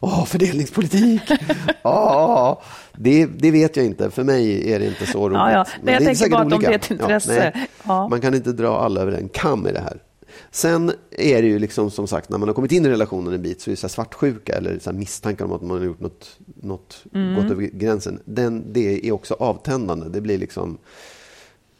[0.00, 1.22] åh, fördelningspolitik.
[1.82, 2.62] Ja,
[2.96, 4.10] det, det vet jag inte.
[4.10, 5.38] För mig är det inte så roligt.
[5.38, 5.64] Ja, ja.
[5.82, 7.52] Nej, jag det tänker bara att är ett intresse.
[7.86, 8.08] Ja.
[8.08, 10.02] Man kan inte dra alla över en kam i det här.
[10.50, 13.42] Sen är det ju liksom som sagt, när man har kommit in i relationen en
[13.42, 16.38] bit så är det så svartsjuka eller så misstankar om att man har gjort något,
[16.62, 17.34] något Mm.
[17.42, 18.20] gått över gränsen.
[18.24, 20.08] Den, det är också avtändande.
[20.08, 20.78] Det blir liksom,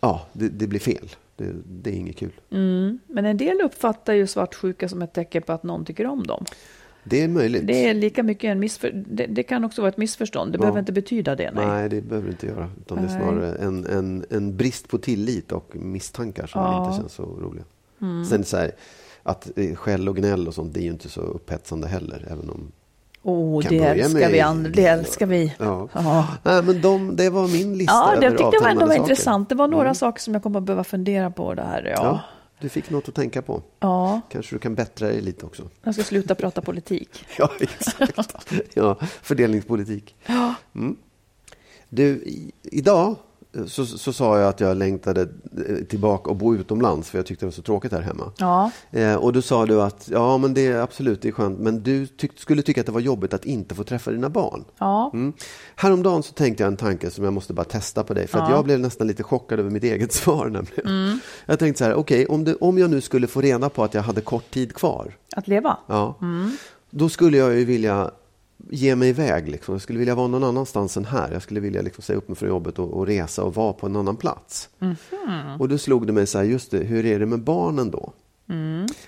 [0.01, 1.09] ja, det, det blir fel.
[1.37, 2.33] Det, det är inget kul.
[2.51, 2.99] Mm.
[3.07, 6.45] Men en del uppfattar ju svartsjuka som ett tecken på att någon tycker om dem.
[7.05, 7.67] Det är möjligt.
[7.67, 9.05] Det är lika mycket en missför...
[9.07, 10.53] det, det kan också vara ett missförstånd.
[10.53, 10.61] Det Ja.
[10.61, 11.51] behöver inte betyda det.
[11.55, 11.67] Nej.
[11.67, 12.71] Nej, det behöver det inte göra.
[12.81, 16.85] Utan det är snarare en, en, en brist på tillit och misstankar som Ja.
[16.87, 17.65] Inte känns så roliga.
[18.29, 18.73] Sen så här,
[19.23, 22.27] att eh, skäll och gnäll och sånt, det är ju inte så upphetsande heller.
[22.31, 22.73] Även om,
[23.23, 25.55] Oh, det älskar med- vi, And- det älskar vi.
[25.59, 25.89] ja.
[25.93, 26.29] Ja.
[26.43, 28.89] Nej, men de, det var min lista Ja, det över tyckte jag ändå avtändande var
[28.91, 29.01] saker.
[29.01, 29.49] intressant.
[29.49, 29.95] Det var några Mm.
[29.95, 31.55] saker som jag kommer att behöva fundera på.
[31.55, 31.83] Det här.
[31.85, 31.93] Ja.
[32.03, 32.21] Ja.
[32.61, 33.63] du fick något att tänka på.
[33.81, 35.63] ja, Kanske du kan bättra dig lite också.
[35.83, 37.25] jag ska sluta prata politik.
[37.39, 38.53] Ja, exakt.
[38.75, 40.15] Ja, fördelningspolitik.
[40.75, 40.97] Mm.
[41.89, 43.17] Du, i, idag
[43.67, 45.21] så, så sa jag att jag längtade
[45.69, 48.33] eh, tillbaka och bo utomlands för jag tyckte det var så tråkigt här hemma.
[48.39, 48.71] Ja.
[48.91, 51.83] Eh, och då sa du att ja, men det är absolut det är skönt, men
[51.83, 54.65] du tyck, skulle tycka att det var jobbigt att inte få träffa dina barn.
[54.79, 55.11] Ja.
[55.15, 55.33] Mm.
[55.77, 58.51] Häromdagen så tänkte jag en tanke som jag måste bara testa på dig, för att
[58.51, 60.45] jag blev nästan lite chockad över mitt eget svar.
[60.49, 60.87] Nämligen.
[60.87, 61.21] Mm.
[61.47, 63.95] Jag tänkte så här, okej, om, det- om jag nu skulle få reda på att
[63.95, 65.77] jag hade kort tid kvar, Att leva?
[65.87, 66.15] ja,
[66.91, 68.11] då skulle jag ju vilja
[68.71, 69.49] ge mig iväg.
[69.49, 69.75] Liksom.
[69.75, 71.33] Jag skulle vilja vara någon annanstans än här.
[71.33, 73.87] Jag skulle vilja liksom säga upp mig från jobbet och, och resa och vara på
[73.87, 74.69] en annan plats.
[75.59, 78.13] Och då slog det mig så här, just det, hur är det med barnen då?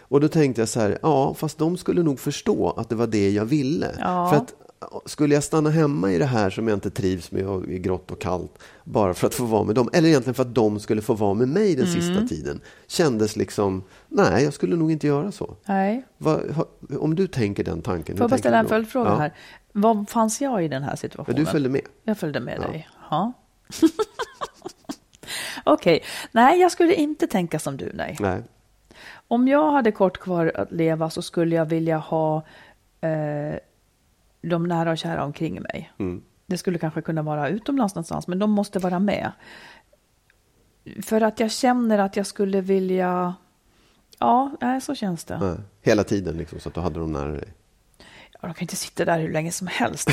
[0.00, 3.06] Och då tänkte jag så här, ja, fast de skulle nog förstå att det var
[3.06, 3.94] det jag ville.
[3.98, 4.30] Ja.
[4.30, 4.54] För att
[5.06, 8.20] skulle jag stanna hemma i det här som jag inte trivs med och grått och
[8.20, 11.14] kallt bara för att få vara med dem, eller egentligen för att de skulle få
[11.14, 15.56] vara med mig den sista tiden, kändes liksom, nej, jag skulle nog inte göra så.
[15.66, 16.04] Nej.
[16.18, 16.66] Ha-
[17.00, 19.16] om du tänker den tanken, Får jag bara ställa en följdfråga Ja.
[19.16, 19.34] här?
[19.72, 21.40] Var fanns jag i den här situationen?
[21.44, 21.82] du följde med.
[22.04, 22.68] Jag följde med Ja.
[22.68, 22.88] dig.
[23.10, 23.32] Ja.
[25.64, 26.02] Okej.
[26.32, 28.16] Nej, jag skulle inte tänka som du, nej.
[28.20, 28.42] Nej.
[29.28, 32.36] Om jag hade kort kvar att leva så skulle jag vilja ha
[33.00, 33.58] eh,
[34.40, 35.92] de nära och kära omkring mig.
[35.98, 36.22] Mm.
[36.46, 39.32] Det skulle kanske kunna vara utomlands någonstans, men de måste vara med.
[41.02, 43.34] För att jag känner att jag skulle vilja...
[44.18, 45.38] Ja, nej, så känns det.
[45.38, 45.56] Nej.
[45.82, 47.48] Hela tiden, liksom, så att du hade dem nära dig.
[48.32, 50.10] Ja, de kan inte sitta där hur länge som helst.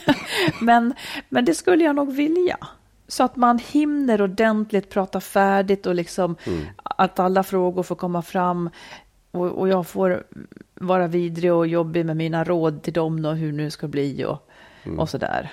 [0.60, 0.94] men,
[1.28, 2.58] men det skulle jag nog vilja.
[3.08, 6.36] Så att man hinner ordentligt prata färdigt och liksom
[6.84, 8.70] att alla frågor får komma fram.
[9.32, 10.24] Och, och jag får
[10.74, 14.38] vara vidrig och jobbig med mina råd till dem och hur nu ska bli och,
[14.98, 15.52] och sådär.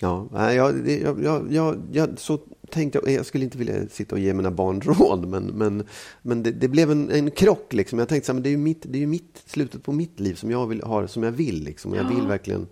[0.00, 2.38] Ja, jag, jag, jag, jag, så
[2.70, 5.86] tänkte jag, jag skulle inte vilja sitta och ge mina barn råd, men, men,
[6.22, 7.72] men det, det blev en, en krock.
[7.72, 7.98] Liksom.
[7.98, 10.20] Jag tänkte så här, men det är ju mitt, det är mitt, slutet på mitt
[10.20, 11.64] liv som jag vill ha, som jag vill.
[11.64, 11.94] Liksom.
[11.94, 12.66] Jag vill verkligen...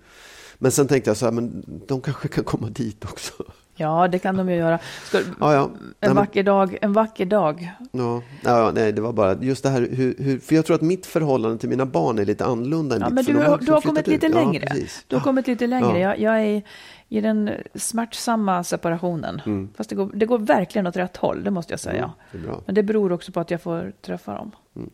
[0.58, 3.32] Men sen tänkte jag så här, men de kanske kan komma dit också.
[3.78, 4.78] Ja, det kan de ju göra.
[5.04, 5.70] Ska, Ja, ja.
[6.00, 7.70] En, vacker dag, en vacker dag.
[7.92, 10.82] Ja, ja, nej, det var bara just det här, hur, hur, för jag tror att
[10.82, 13.72] mitt förhållande till mina barn är lite annorlunda än Ja, ditt, men du, har- du
[13.72, 14.66] har kommit lite Ja, längre.
[14.66, 15.04] precis.
[15.06, 15.98] du har kommit lite längre.
[15.98, 16.16] Ja.
[16.16, 16.62] Jag, jag är
[17.08, 19.42] i den smärtsamma separationen.
[19.46, 19.68] Mm.
[19.76, 22.12] Fast det går, det går verkligen åt rätt håll, det måste jag säga.
[22.32, 22.60] det är bra.
[22.66, 24.50] Men det beror också på att jag får träffa dem.
[24.76, 24.90] Mm.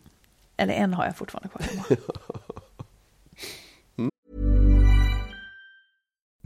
[0.56, 2.00] Eller en har jag fortfarande kvar hemma.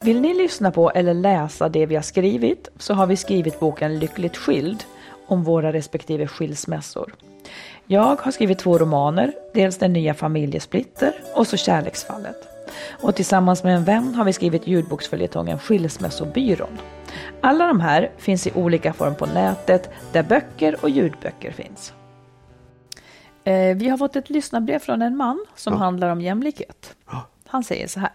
[0.00, 3.98] Vill ni lyssna på eller läsa det vi har skrivit så har vi skrivit boken
[3.98, 4.84] Lyckligt skild
[5.26, 7.14] om våra respektive skilsmässor.
[7.86, 12.48] Jag har skrivit två romaner, dels Den nya familjesplitter och så Kärleksfallet.
[13.02, 16.78] Och tillsammans med en vän har vi skrivit ljudboksföljetongen Skilsmässobyrån.
[17.40, 21.92] Alla de här finns i olika form på nätet där böcker och ljudböcker finns.
[23.44, 26.96] Eh, Vi har fått ett lyssnarbrev från en man som handlar om jämlikhet.
[27.46, 28.10] Han säger så här.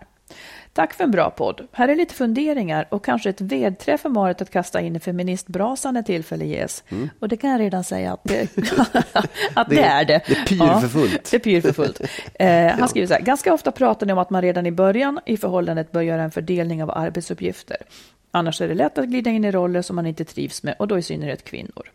[0.74, 1.68] Tack för en bra podd.
[1.72, 5.94] Här är lite funderingar och kanske ett vedträ för Marit att kasta in i feministbrasan
[5.94, 6.84] när tillfälle ges.
[7.20, 8.58] Och det kan jag redan säga att det,
[9.54, 10.22] att det, Det- är det.
[10.28, 11.32] det pyr för fullt.
[11.32, 12.02] det pyr för fullt.
[12.34, 13.22] Eh, han skriver så här.
[13.22, 16.32] Ganska ofta pratar ni om att man redan i början i förhållandet bör göra en
[16.32, 17.78] fördelning av arbetsuppgifter.
[18.32, 20.88] Annars är det lätt att glida in i roller som man inte trivs med och
[20.88, 21.92] då i synnerhet kvinnor.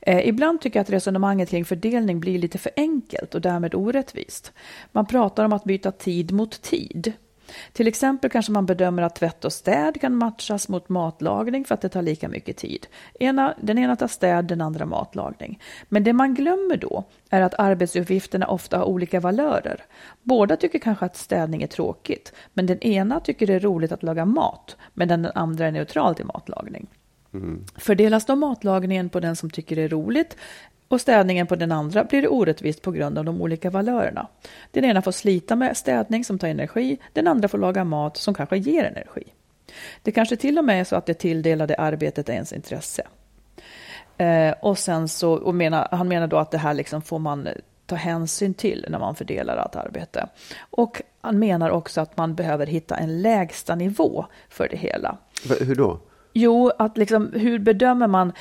[0.00, 4.52] Eh, ibland tycker jag att resonemanget kring fördelning blir lite för enkelt och därmed orättvist.
[4.92, 7.12] Man pratar om att byta tid mot tid.
[7.72, 11.80] Till exempel kanske man bedömer att tvätt och städ kan matchas mot matlagning för att
[11.80, 12.86] det tar lika mycket tid.
[13.20, 15.62] Ena, den ena tar städ, den andra matlagning.
[15.88, 19.84] Men det man glömmer då är att arbetsuppgifterna ofta har olika valörer.
[20.22, 24.02] Båda tycker kanske att städning är tråkigt, men den ena tycker det är roligt att
[24.02, 26.86] laga mat, medan den andra är neutral till matlagning.
[27.34, 27.64] Mm.
[27.76, 30.36] Fördelas då matlagningen på den som tycker det är roligt
[30.88, 34.26] och städningen på den andra blir det orättvist på grund av de olika valörerna.
[34.70, 38.34] Den ena får slita med städning som tar energi, den andra får laga mat som
[38.34, 39.24] kanske ger energi.
[40.02, 43.02] Det kanske till och med är så att det tilldelade arbetet är ens intresse.
[44.16, 47.48] Eh, och sen så, och menar, han menar då att det här liksom får man
[47.86, 50.28] ta hänsyn till när man fördelar allt arbete.
[50.58, 55.18] Och han menar också att man behöver hitta en lägsta nivå för det hela.
[55.60, 56.00] Hur då?
[56.32, 58.32] Jo, att liksom, hur bedömer man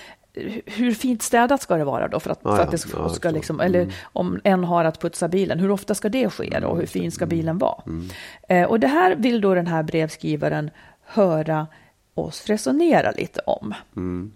[0.65, 3.29] hur fint städat ska det vara då för att, ah, för att det ska, ska
[3.29, 3.93] liksom, eller mm.
[4.03, 6.75] om en har att putsa bilen, hur ofta ska det ske då?
[6.75, 7.81] Hur fin ska bilen vara?
[7.85, 8.09] Mm.
[8.49, 10.69] Eh, och det här vill då den här brevskrivaren
[11.05, 11.67] höra
[12.13, 13.73] oss resonera lite om.
[13.95, 14.31] Mm.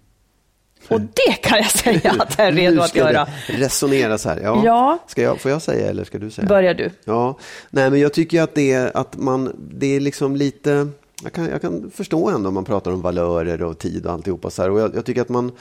[0.88, 3.28] Och det kan jag säga att jag är redo att göra.
[3.46, 4.62] Resonera så här, ja.
[4.64, 4.98] ja.
[5.06, 6.48] Ska jag, får jag säga eller ska du säga?
[6.48, 6.90] Börjar du.
[7.04, 7.38] Ja,
[7.70, 10.88] nej men jag tycker att det, att man, det är liksom lite,
[11.22, 14.50] jag kan, jag kan förstå ändå om man pratar om valörer och tid och alltihopa
[14.50, 14.70] så här.
[14.70, 15.52] Och jag, jag tycker att man,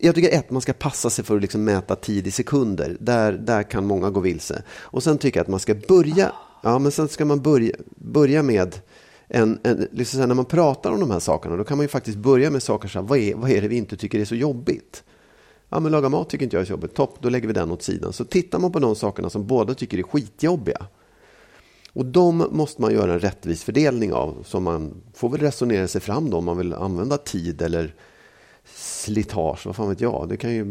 [0.00, 2.96] jag tycker ett, man ska passa sig för att liksom mäta tid i sekunder.
[3.00, 4.62] Där, där kan många gå vilse.
[4.70, 8.42] Och sen tycker jag att man ska börja, ja men sen ska man börja, börja
[8.42, 8.80] med
[9.28, 12.18] en, en, liksom när man pratar om de här sakerna, då kan man ju faktiskt
[12.18, 15.04] börja med saker som, vad är, vad är det vi inte tycker är så jobbigt?
[15.68, 16.94] Ja, men laga mat tycker inte jag är så jobbigt.
[16.94, 18.12] Topp, då lägger vi den åt sidan.
[18.12, 20.86] Så tittar man på de sakerna som båda tycker är skitjobbiga.
[21.92, 24.44] Och de måste man göra en rättvis fördelning av.
[24.46, 27.94] Så man får väl resonera sig fram då om man vill använda tid eller
[28.74, 30.28] slitage, vad fan vet jag.
[30.28, 30.64] Det kan ju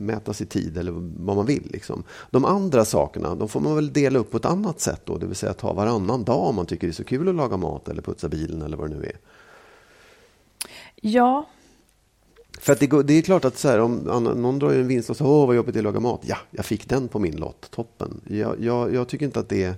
[0.00, 1.70] mätas i tid eller vad man vill.
[1.72, 2.02] Liksom.
[2.30, 5.00] De andra sakerna de får man väl dela upp på ett annat sätt.
[5.04, 7.34] Då, det vill säga ta varannan dag om man tycker det är så kul att
[7.34, 9.18] laga mat eller putsa bilen eller vad det nu är.
[10.94, 11.48] Ja.
[12.58, 13.94] För att det, det är klart att så här, om
[14.36, 16.20] någon drar en vinst och säger åh vad jobbigt det är att laga mat.
[16.22, 18.20] Ja, jag fick den på min lott, toppen.
[18.28, 19.74] Jag, jag, jag tycker inte att det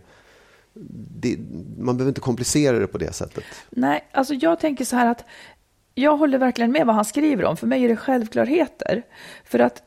[1.21, 1.39] det,
[1.79, 3.45] man behöver inte komplicera det på det sättet.
[3.71, 5.25] Nej, alltså jag tänker så här att
[5.99, 7.57] jag håller verkligen med vad han skriver om.
[7.57, 9.03] För mig är det självklarheter.
[9.45, 9.83] För att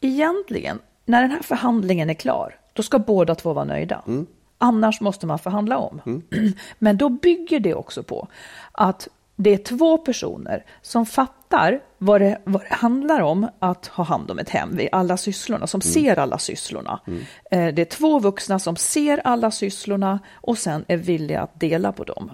[0.00, 4.02] egentligen, när den här förhandlingen är klar, då ska båda två vara nöjda.
[4.06, 4.26] Mm.
[4.58, 6.00] Annars måste man förhandla om.
[6.06, 6.22] Mm.
[6.78, 8.28] Men då bygger det också på
[8.72, 14.04] att det är två personer som fattar vad det, vad det handlar om att ha
[14.04, 15.92] hand om ett hem, vid alla sysslorna, som mm.
[15.92, 17.00] ser alla sysslorna.
[17.06, 17.20] Mm.
[17.50, 21.92] Eh, det är två vuxna som ser alla sysslorna och sen är villiga att dela
[21.92, 22.30] på dem.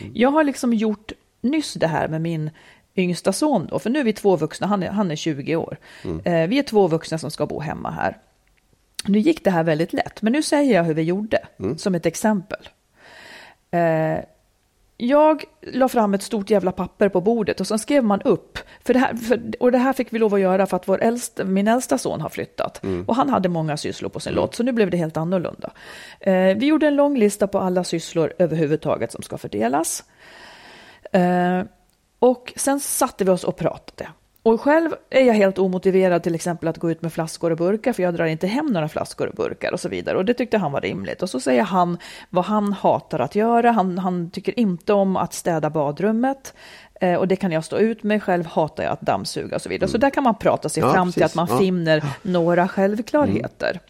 [0.00, 0.12] Mm.
[0.14, 2.50] Jag har liksom gjort nyss det här med min
[2.96, 5.76] yngsta son då, för nu är vi två vuxna, han är, han är 20 år.
[6.04, 6.20] Mm.
[6.24, 8.18] Eh, vi är två vuxna som ska bo hemma här.
[9.04, 11.78] Nu gick det här väldigt lätt, men nu säger jag hur vi gjorde, mm.
[11.78, 12.68] som ett exempel.
[13.70, 14.18] Eh,
[15.00, 18.94] jag la fram ett stort jävla papper på bordet och så skrev man upp, för
[18.94, 21.44] det här, för, och det här fick vi lov att göra för att vår äldsta,
[21.44, 22.84] min äldsta son har flyttat.
[22.84, 23.04] Mm.
[23.04, 24.42] Och han hade många sysslor på sin mm.
[24.42, 25.70] lott, så nu blev det helt annorlunda.
[26.20, 30.04] Eh, vi gjorde en lång lista på alla sysslor överhuvudtaget som ska fördelas.
[31.12, 31.62] Eh,
[32.18, 34.08] och sen satte vi oss och pratade.
[34.42, 37.92] Och själv är jag helt omotiverad till exempel att gå ut med flaskor och burkar,
[37.92, 40.18] för jag drar inte hem några flaskor och burkar och så vidare.
[40.18, 41.22] Och det tyckte han var rimligt.
[41.22, 41.98] Och så säger han
[42.30, 43.70] vad han hatar att göra.
[43.70, 46.54] Han, han tycker inte om att städa badrummet.
[47.00, 48.22] Eh, och det kan jag stå ut med.
[48.22, 49.86] Själv hatar jag att dammsuga och så vidare.
[49.86, 49.92] Mm.
[49.92, 51.14] Så där kan man prata sig ja, fram precis.
[51.14, 51.58] till att man ja.
[51.58, 53.70] finner några självklarheter.
[53.70, 53.82] Mm.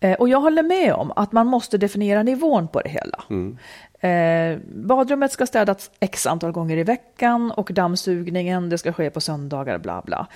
[0.00, 3.24] Eh, och jag håller med om att man måste definiera nivån på det hela.
[3.30, 3.58] Mm.
[4.00, 9.20] Eh, badrummet ska städas x antal gånger i veckan och dammsugningen det ska ske på
[9.20, 10.26] söndagar, bla bla.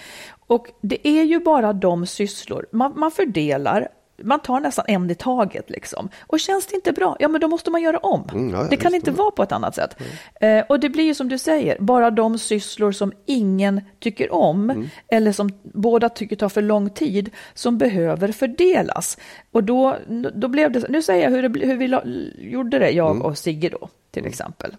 [0.46, 3.88] Och det är ju bara de sysslor, man, man fördelar
[4.22, 5.70] man tar nästan en i taget.
[5.70, 6.09] Liksom.
[6.26, 8.28] Och känns det inte bra, ja men då måste man göra om.
[8.33, 9.96] Mm, ja, det kan inte vara på ett annat sätt.
[10.40, 10.59] Mm.
[10.59, 14.70] Eh, och det blir ju som du säger, bara de sysslor som ingen tycker om,
[14.70, 14.88] mm.
[15.09, 19.18] eller som båda tycker tar för lång tid, som behöver fördelas.
[19.50, 19.96] Och då,
[20.35, 22.02] då blev det, nu säger jag hur, det, hur vi la,
[22.38, 23.22] gjorde det, jag mm.
[23.22, 24.76] och Sigge då, till exempel.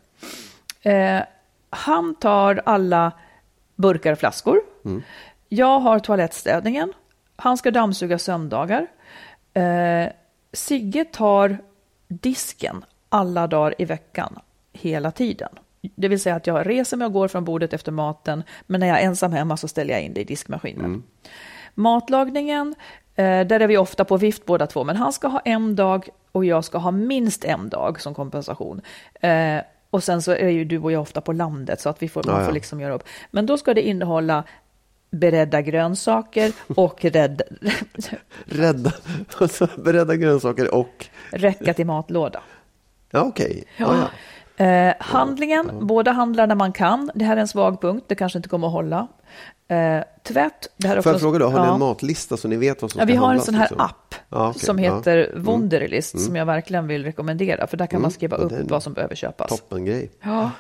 [0.82, 1.20] Eh,
[1.70, 3.12] han tar alla
[3.76, 4.62] burkar och flaskor.
[4.86, 5.04] Mm.
[5.50, 6.94] Jag har toalettstädningen.
[7.36, 8.88] Han ska dammsuga söndagar.
[9.54, 10.12] Eh,
[10.54, 11.58] Sigge tar
[12.08, 14.40] disken alla dagar i veckan,
[14.74, 15.50] hela tiden.
[15.96, 18.88] Det vill säga att jag reser mig och går från bordet efter maten, men när
[18.88, 20.86] jag är ensam hemma så ställer jag in det i diskmaskinen.
[20.86, 21.04] Mm.
[21.74, 22.76] Matlagningen,
[23.16, 26.10] eh, där är vi ofta på vift båda två, men han ska ha en dag
[26.32, 28.82] och jag ska ha minst en dag som kompensation.
[29.14, 32.10] Eh, och sen så är ju du och jag ofta på landet så att vi
[32.10, 33.04] får, ja, man får liksom göra upp.
[33.32, 34.44] Men då ska det innehålla
[35.12, 37.44] beredda grönsaker och rädda,
[38.46, 38.92] Rädda,
[39.38, 41.06] alltså, beredda grönsaker och...
[41.32, 42.42] räcka till matlåda.
[43.12, 43.64] Ja, okej.
[43.78, 44.08] Ja, ja.
[44.66, 47.12] Eh, handlingen, båda handlar när man kan.
[47.16, 49.08] Det här är en svag punkt, det kanske inte kommer att hålla.
[49.68, 50.68] Eh, tvätt.
[50.78, 51.74] Det här är Får jag också- fråga då, har ni Ja.
[51.74, 53.62] en matlista så ni vet vad som Ja, ska vi har en handlas, sån här
[53.64, 53.80] liksom?
[53.82, 54.96] app Ja, okej, som ja.
[54.96, 55.44] heter Mm.
[55.44, 56.26] Wunderlist Mm.
[56.26, 58.02] som jag verkligen vill rekommendera för där kan Mm.
[58.02, 59.50] man skriva Ja, upp vad som behöver köpas.
[59.50, 60.12] Toppen grej.
[60.24, 60.52] Ja.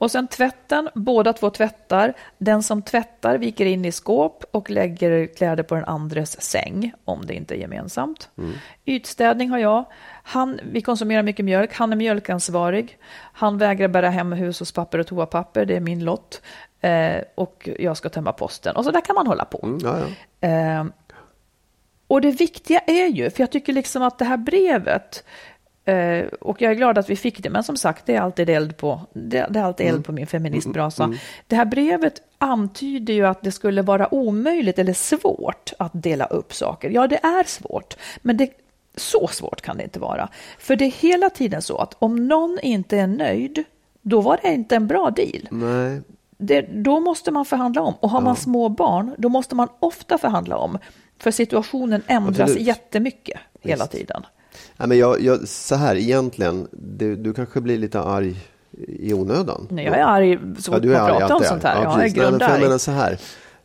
[0.00, 2.14] Och sen tvätten, båda två tvättar.
[2.38, 7.26] Den som tvättar viker in i skåp och lägger kläder på den andres säng om
[7.26, 8.28] det inte är gemensamt.
[8.38, 8.52] Mm.
[8.84, 9.84] Ytstädning har jag.
[10.22, 11.74] Han, vi konsumerar mycket mjölk.
[11.74, 12.98] Han är mjölkansvarig.
[13.32, 15.64] Han vägrar bära hem hushållspapper och toapapper.
[15.64, 16.42] Det är min lott.
[16.80, 18.76] Eh, och jag ska tömma posten.
[18.76, 19.60] Och så där kan man hålla på.
[19.62, 19.98] Mm, ja,
[20.40, 20.48] ja.
[20.48, 20.84] Eh,
[22.06, 25.24] och det viktiga är ju, för jag tycker liksom att det här brevet,
[25.84, 28.50] eh, och jag är glad att vi fick det, men som sagt, det är alltid
[28.50, 31.14] eld på, det, det är alltid eld på min feministbrasa.
[31.46, 36.54] Det här brevet antyder ju att det skulle vara omöjligt eller svårt att dela upp
[36.54, 36.90] saker.
[36.90, 38.50] Ja, det är svårt, men det,
[38.96, 40.28] så svårt kan det inte vara.
[40.58, 43.64] För det är hela tiden så att om någon inte är nöjd,
[44.02, 46.00] då var det inte en bra deal Nej,
[46.40, 47.94] det, då måste man förhandla om.
[48.00, 50.78] Och har man små barn, då måste man ofta förhandla om.
[51.18, 52.66] För situationen ändras Absolut.
[52.66, 53.92] jättemycket hela Visst.
[53.92, 54.26] tiden.
[54.76, 58.36] Nej, men jag, jag, så här egentligen, du, du kanske blir lite arg
[58.88, 59.66] i onödan.
[59.70, 61.74] Nej, jag är arg så fort du är man pratar om sånt här.
[61.74, 62.60] Ja, jag är jag grundarg.
[62.62, 63.18] menar så här,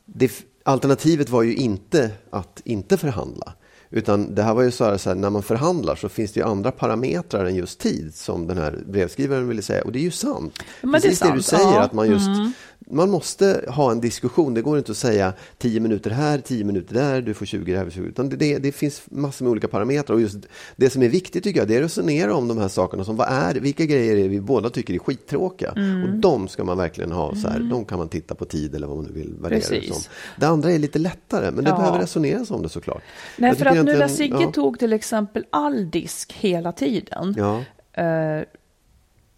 [0.06, 0.32] det,
[0.64, 3.54] alternativet var ju inte att inte förhandla.
[3.90, 6.40] Utan det här var ju så här, så här, när man förhandlar så finns det
[6.40, 9.84] ju andra parametrar än just tid som den här brevskrivaren ville säga.
[9.84, 10.60] Och det är ju sant.
[10.82, 11.82] Men det är Precis det, du sant, säger, ja.
[11.82, 12.52] att man just Mm.
[12.90, 14.54] Man måste ha en diskussion.
[14.54, 17.90] Det går inte att säga 10 minuter här, 10 minuter där, du får 20 där,
[17.90, 18.08] 20.
[18.08, 20.16] Utan det, det, finns massor med olika parametrar.
[20.16, 20.38] Och just
[20.76, 23.04] det som är viktigt tycker jag, det är att resonera om de här sakerna.
[23.04, 25.72] Som vad är, vilka grejer är vi båda tycker är skittråkiga?
[25.72, 26.04] Mm.
[26.04, 27.60] Och de ska man verkligen ha så här.
[27.60, 30.02] De kan man titta på tid eller vad man nu vill värdera det som.
[30.40, 31.78] Det andra är lite lättare, men det Ja.
[31.78, 33.04] behöver resoneras om det såklart.
[33.38, 34.52] Nej, för att nu när Sigge ja.
[34.52, 37.36] tog till exempel all disk hela tiden.
[37.38, 37.58] Ja.
[38.04, 38.46] eh,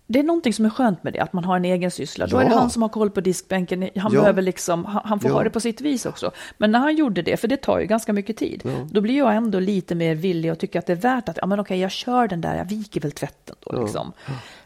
[0.07, 2.27] det är någonting som är skönt med det, att man har en egen syssla.
[2.27, 3.81] Då är det han som har koll på diskbänken.
[3.95, 4.19] Han, Ja.
[4.19, 5.35] behöver liksom, han, han får Ja.
[5.35, 6.31] ha det på sitt vis också.
[6.57, 9.35] Men när han gjorde det, för det tar ju ganska mycket tid, då blir jag
[9.35, 11.91] ändå lite mer villig och tycker att det är värt att, ja men okej, jag
[11.91, 14.11] kör den där, jag viker väl tvätten då liksom.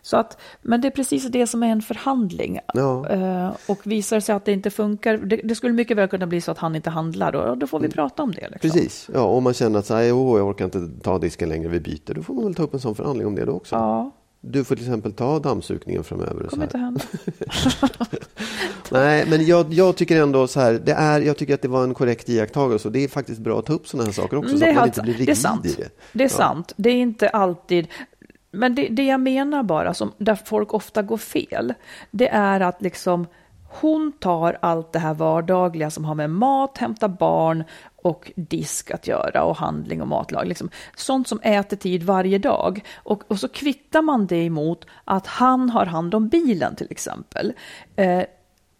[0.02, 2.60] Så att, men det är precis det som är en förhandling.
[3.10, 6.28] Eh, och visar det sig att det inte funkar, det, det skulle mycket väl kunna
[6.28, 8.50] bli så att han inte handlar, och då får vi prata om det.
[8.50, 8.70] Liksom.
[8.70, 8.74] Mm.
[8.74, 11.68] Precis, ja, om man känner att så här, "Åh, jag orkar inte ta disken längre,
[11.68, 12.14] vi byter.
[12.14, 13.76] Då får man väl ta upp en sån förhandling om det då också.
[13.76, 14.12] Ja,
[14.44, 16.44] Du får till exempel ta dammsugningen framöver.
[16.44, 17.02] Så kommer inte hända.
[18.92, 21.84] Nej, men jag, jag tycker ändå så här, det är, jag tycker att det var
[21.84, 24.50] en korrekt iakttagelse och det är faktiskt bra att ta upp sådana här saker också,
[24.50, 25.66] så det, att är man alltså, inte blir det är rigid sant.
[25.66, 25.89] i det.
[26.14, 26.38] Det är Ja.
[26.38, 26.74] sant.
[26.78, 27.88] Det är inte alltid...
[28.52, 31.74] Men det, det jag menar bara, som, där folk ofta går fel,
[32.12, 33.28] det är att liksom
[33.70, 37.64] hon tar allt det här vardagliga som har med mat, hämta barn
[38.04, 40.47] och disk att göra och handling och matlag.
[40.47, 40.70] Liksom.
[40.95, 42.84] Sånt som äter tid varje dag.
[42.95, 47.54] Och, och så kvittar man det emot att han har hand om bilen till exempel.
[47.95, 48.24] Eh,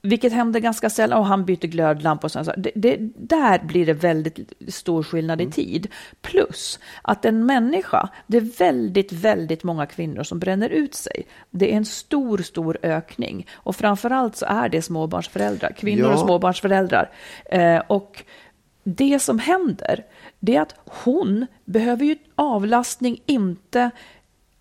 [0.04, 2.46] vilket händer ganska sällan och han byter glödlampa och sånt.
[2.46, 5.88] Så det, det, där blir det väldigt stor skillnad i tid.
[6.22, 11.26] Plus att en människa, det är väldigt, väldigt många kvinnor som bränner ut sig.
[11.50, 13.48] Det är en stor, stor ökning.
[13.54, 16.14] Och framförallt så är det småbarnsföräldrar, kvinnor Ja.
[16.14, 17.10] och småbarnsföräldrar.
[17.46, 18.24] Eh, och
[18.84, 20.06] det som händer,
[20.40, 23.92] det är att hon behöver ju avlastning inte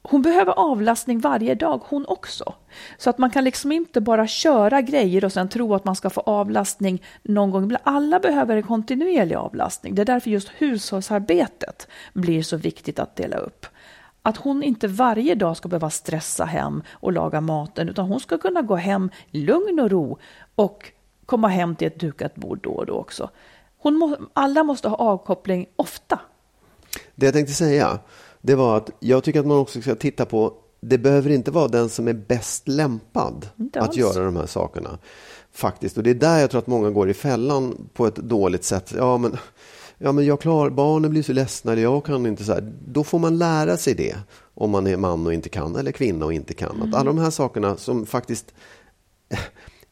[0.02, 2.54] hon behöver avlastning varje dag hon också.
[2.98, 6.10] Så att man kan liksom inte bara köra grejer och sen tro att man ska
[6.10, 7.76] få avlastning någon gång.
[7.82, 9.94] Alla behöver en kontinuerlig avlastning.
[9.94, 13.66] Det är därför just hushållsarbetet blir så viktigt att dela upp.
[14.22, 18.38] Att hon inte varje dag ska behöva stressa hem och laga maten utan hon ska
[18.38, 20.18] kunna gå hem i lugn och ro
[20.54, 20.92] och
[21.26, 23.30] komma hem till ett dukat bord då och då också.
[23.82, 26.18] Hon må, alla måste ha avkoppling ofta.
[27.14, 27.98] Det jag tänkte säga,
[28.40, 31.68] det var att jag tycker att man också ska titta på, det behöver inte vara
[31.68, 33.96] den som är bäst lämpad Inte att alls.
[33.96, 34.98] göra de här sakerna.
[35.52, 38.64] Faktiskt, och det är där jag tror att många går i fällan på ett dåligt
[38.64, 38.92] sätt.
[38.96, 39.36] Ja, men,
[39.98, 42.72] ja, men jag klarar, barnen blir så ledsna, eller jag kan inte så här.
[42.86, 44.16] Då får man lära sig det,
[44.54, 46.82] om man är man och inte kan, eller kvinna och inte kan.
[46.82, 48.54] Att alla de här sakerna som faktiskt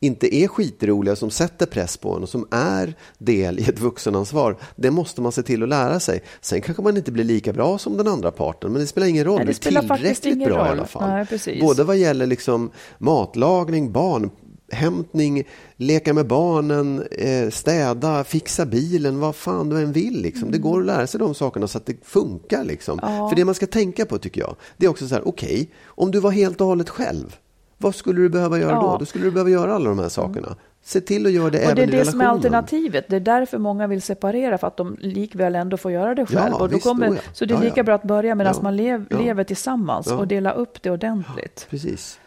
[0.01, 4.57] inte är skitroliga, som sätter press på en och som är del i ett vuxenansvar,
[4.76, 6.22] det måste man se till att lära sig.
[6.40, 9.24] Sen kanske man inte blir lika bra som den andra parten, men det spelar ingen
[9.24, 9.36] roll.
[9.36, 10.78] Nej, det det spelar är faktiskt tillräckligt bra i roll.
[10.78, 11.26] alla fall.
[11.46, 11.61] Nej.
[11.61, 15.44] Både vad gäller liksom matlagning, barnhämtning,
[15.76, 20.22] leka med barnen, eh, städa, fixa bilen, vad fan du än vill.
[20.22, 20.51] Liksom.
[20.51, 22.64] Det går att lära sig de sakerna så att det funkar.
[22.64, 22.99] Liksom.
[22.99, 26.11] För det man ska tänka på tycker jag, det är också så här, okej, om
[26.11, 27.36] du var helt och hållet själv,
[27.78, 28.80] vad skulle du behöva göra Ja.
[28.82, 28.96] då?
[28.98, 30.56] Då skulle du behöva göra alla de här sakerna.
[30.82, 32.12] Se till att göra det och även det är i det relationen.
[32.12, 33.08] som är alternativet.
[33.08, 36.48] Det är därför många vill separera, för att de likväl ändå får göra det själv.
[36.50, 37.20] Ja, och då visst, kommer, oh ja.
[37.32, 40.82] Så det är lika bra att börja medan man lev, lever tillsammans och dela upp
[40.82, 41.66] det ordentligt.
[41.70, 42.20] Precis.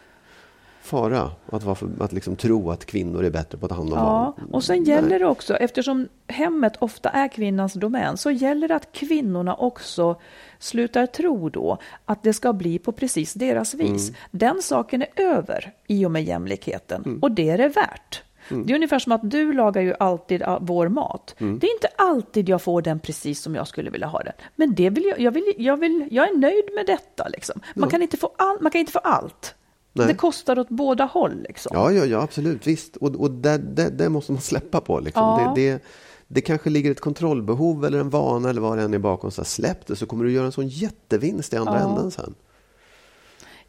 [0.82, 3.92] Fara att, vara för, att liksom tro att kvinnor är bättre på att ta hand
[3.92, 4.48] om Ja, barn.
[4.52, 8.92] och sen gäller det också, eftersom hemmet ofta är kvinnans domän, så gäller det att
[8.92, 10.16] kvinnorna också
[10.58, 14.08] slutar tro då att det ska bli på precis deras vis.
[14.08, 14.20] Mm.
[14.30, 17.18] Den saken är över i och med jämlikheten Mm.
[17.22, 18.22] och det är det värt.
[18.48, 21.34] Det är ungefär som att du lagar ju alltid ah, vår mat.
[21.38, 21.58] Mm.
[21.58, 24.32] Det är inte alltid jag får den precis som jag skulle vilja ha den.
[24.56, 27.28] Men det vill jag, jag, vill, jag, vill, jag är nöjd med detta.
[27.28, 27.60] Liksom.
[27.74, 29.54] Man, kan inte få all, man kan inte få allt.
[29.92, 30.06] Nej.
[30.06, 31.42] Det kostar åt båda håll.
[31.48, 31.70] Liksom.
[31.74, 32.66] Ja, ja, ja absolut.
[32.66, 32.96] Visst.
[32.96, 35.00] Och, och det, det, det måste man släppa på.
[35.00, 35.22] Liksom.
[35.22, 35.52] Ja.
[35.56, 35.82] Det, det,
[36.28, 39.30] det kanske ligger ett kontrollbehov eller en vana eller vad det än är bakom.
[39.30, 41.88] Så här, släpp det så kommer du göra en sån jättevinst i andra Ja.
[41.88, 42.34] änden sen.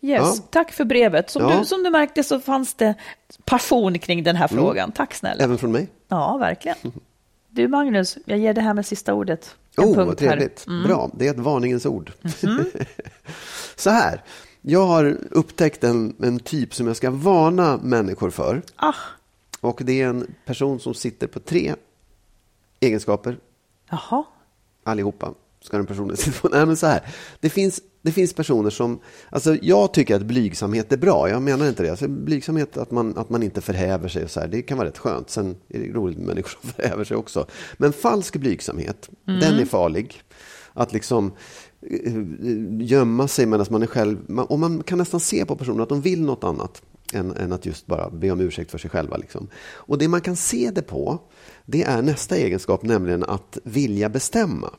[0.01, 0.35] Yes, Ja.
[0.49, 1.29] tack för brevet.
[1.29, 1.59] Som, Ja.
[1.59, 2.93] du, som du märkte så fanns det
[3.45, 4.63] passion kring den här Mm.
[4.63, 4.91] frågan.
[4.91, 5.43] Tack snälla.
[5.43, 5.87] Även från mig.
[6.07, 6.77] Ja, verkligen.
[7.55, 9.55] Du Magnus, jag ger det här med sista ordet.
[9.77, 10.63] En Oh, punkt vad trevligt.
[10.67, 10.73] Här.
[10.73, 10.87] Mm.
[10.87, 12.11] Bra, det är ett varningens ord.
[13.75, 14.21] så här,
[14.65, 18.61] jag har upptäckt en, en typ som jag ska varna människor för.
[18.75, 18.93] Ah,
[19.61, 21.75] Och det är en person som sitter på tre
[22.79, 23.37] egenskaper,
[23.89, 24.23] jaha.
[24.83, 25.33] allihopa.
[25.61, 26.55] Ska den personen sitta på?
[26.55, 27.01] Nej, men så här.
[27.39, 28.99] Det finns, det finns personer som...
[29.29, 31.29] Alltså jag tycker att blygsamhet är bra.
[31.29, 31.89] Jag menar inte det.
[31.89, 34.87] Alltså blygsamhet, att man, att man inte förhäver sig och så här, det kan vara
[34.87, 35.29] rätt skönt.
[35.29, 37.47] Sen är det roligt med människor som förhäver sig också.
[37.77, 40.21] Men falsk blygsamhet, den är farlig.
[40.73, 41.31] Att liksom
[41.89, 42.13] Eh,
[42.79, 44.17] gömma sig medan man är själv...
[44.27, 46.81] man- Och man kan nästan se på personer att de vill något annat
[47.13, 49.17] än, än att just bara be om ursäkt för sig själva.
[49.17, 49.47] Liksom.
[49.71, 51.19] Och det man kan se det på,
[51.65, 54.69] det är nästa egenskap, nämligen att vilja bestämma.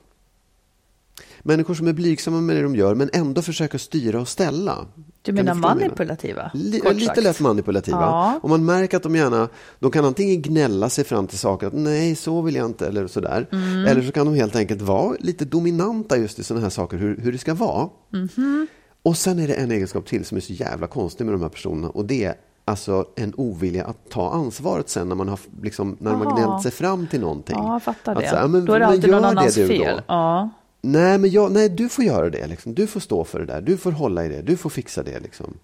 [1.43, 4.87] Människor som är blygsamma med det de gör, men ändå försöker styra och ställa.
[5.25, 6.51] Du menar manipulativa?
[6.55, 7.23] Li- kort lite sagt.
[7.23, 8.01] lätt manipulativa.
[8.01, 8.39] Ja.
[8.43, 9.49] Och man märker att de gärna,
[9.79, 13.07] de kan antingen gnälla sig fram till saker, att nej, så vill jag inte, eller
[13.07, 13.47] sådär.
[13.53, 13.87] Mm.
[13.87, 17.17] Eller så kan de helt enkelt vara lite dominanta just i sådana här saker, hur,
[17.21, 17.89] hur det ska vara.
[18.13, 18.67] Mhm.
[19.03, 21.49] Och sen är det en egenskap till som är så jävla konstig med de här
[21.49, 25.97] personerna och det är alltså en ovilja att ta ansvaret sen när man har liksom,
[26.01, 27.57] när man gnällt sig fram till någonting.
[27.59, 28.29] Ja, jag fattar Att det.
[28.29, 30.01] så här, men- då är det alltid någon annans fel.
[30.07, 30.51] Ja.
[30.87, 32.47] Nej, men jag, nej, du får göra det.
[32.47, 32.75] Liksom.
[32.75, 33.61] Du får stå för det där.
[33.61, 34.43] Du får hålla i det.
[34.43, 35.21] Du får fixa det.
[35.21, 35.59] Liksom.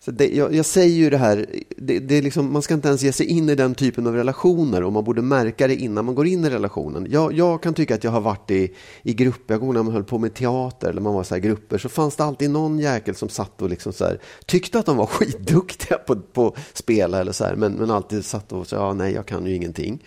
[0.00, 1.46] Så det, jag, jag säger ju det här,
[1.76, 4.14] det, det är liksom, man ska inte ens ge sig in i den typen av
[4.14, 7.06] relationer och man borde märka det innan man går in i relationen.
[7.10, 9.92] Jag, jag kan tycka att jag har varit i, i grupper, jag går när man
[9.92, 12.78] höll på med teater eller man var så här grupper, så fanns det alltid någon
[12.78, 17.20] jäkel som satt och liksom så här, tyckte att de var skitduktiga på, på spela
[17.20, 20.04] eller så här, men, men alltid satt och sa, ja, nej, jag kan ju ingenting.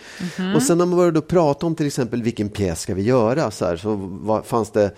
[0.56, 3.52] Och sen när man började då prata om till exempel vilken pjäs ska vi göra,
[3.52, 4.92] så, här, så var, fanns det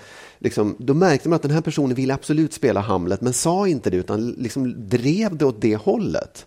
[0.43, 3.89] Liksom, då märkte man att den här personen ville absolut spela Hamlet men sa inte
[3.89, 6.45] det utan liksom drev det åt det hållet.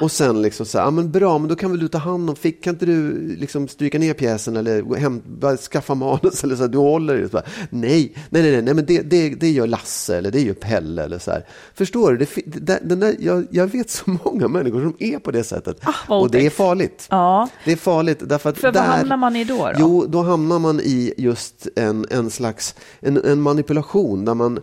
[0.00, 2.30] Och sen liksom så här, ja men bra, men då kan väl du ta hand
[2.30, 5.22] om, fick, kan inte du liksom stryka ner pjäsen eller hem,
[5.56, 7.28] skaffa manus eller så här, du håller i det.
[7.28, 10.40] Så bara, nej, nej, nej, nej, nej, men det, det, det gör Lasse eller det
[10.40, 11.46] gör Pelle eller så här.
[11.74, 12.16] Förstår du?
[12.18, 15.80] Det, det, den där, jag, jag vet så många människor som är på det sättet.
[15.82, 17.06] Ah, och det är farligt.
[17.10, 17.48] Ja.
[17.64, 19.56] Det är farligt därför att För där, vad hamnar man i då?
[19.56, 19.72] då?
[19.78, 24.60] Jo, då hamnar man i just en, en slags en, en manipulation där man,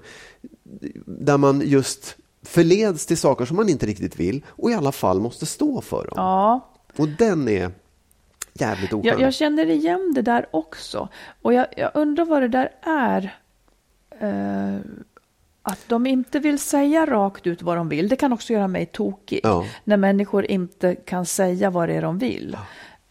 [1.05, 2.16] där man just
[2.47, 6.05] förleds till saker som man inte riktigt vill och i alla fall måste stå för
[6.05, 6.13] dem.
[6.15, 6.69] ja.
[6.97, 7.71] Och den är
[8.53, 9.11] jävligt oskön.
[9.11, 11.09] Jag, jag känner igen det där också.
[11.41, 13.37] Och jag, jag undrar vad det där är.
[14.19, 14.79] Eh,
[15.61, 18.07] att de inte vill säga rakt ut vad de vill.
[18.07, 19.39] Det kan också göra mig tokig.
[19.43, 19.65] Ja.
[19.83, 22.57] När människor inte kan säga vad det är de vill.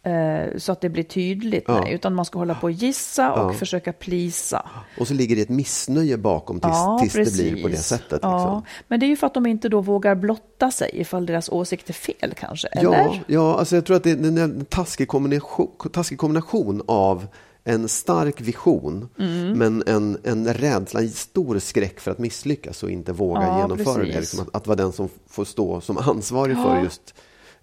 [0.07, 1.65] Eh, så att det blir tydligt.
[1.67, 1.81] Ja.
[1.81, 3.59] Nej, utan man ska hålla på och gissa och Ja.
[3.59, 4.69] försöka plisa.
[4.99, 8.19] Och så ligger det ett missnöje bakom tills, Ja, tills det blir på det sättet.
[8.23, 8.39] Ja.
[8.39, 8.63] Liksom.
[8.89, 11.89] Men det är ju för att de inte då vågar blotta sig ifall deras åsikt
[11.89, 12.69] är fel kanske.
[12.75, 13.25] Ja, Eller?
[13.27, 17.27] ja alltså jag tror att det är en taskig kombination, taskig kombination av
[17.65, 19.53] en stark vision Mm.
[19.59, 23.95] men en, en rädsla, en stor skräck för att misslyckas och inte våga Ja, genomföra
[23.99, 24.05] det.
[24.05, 24.21] precis.
[24.21, 27.15] Liksom att, att vara den som får stå som ansvarig för just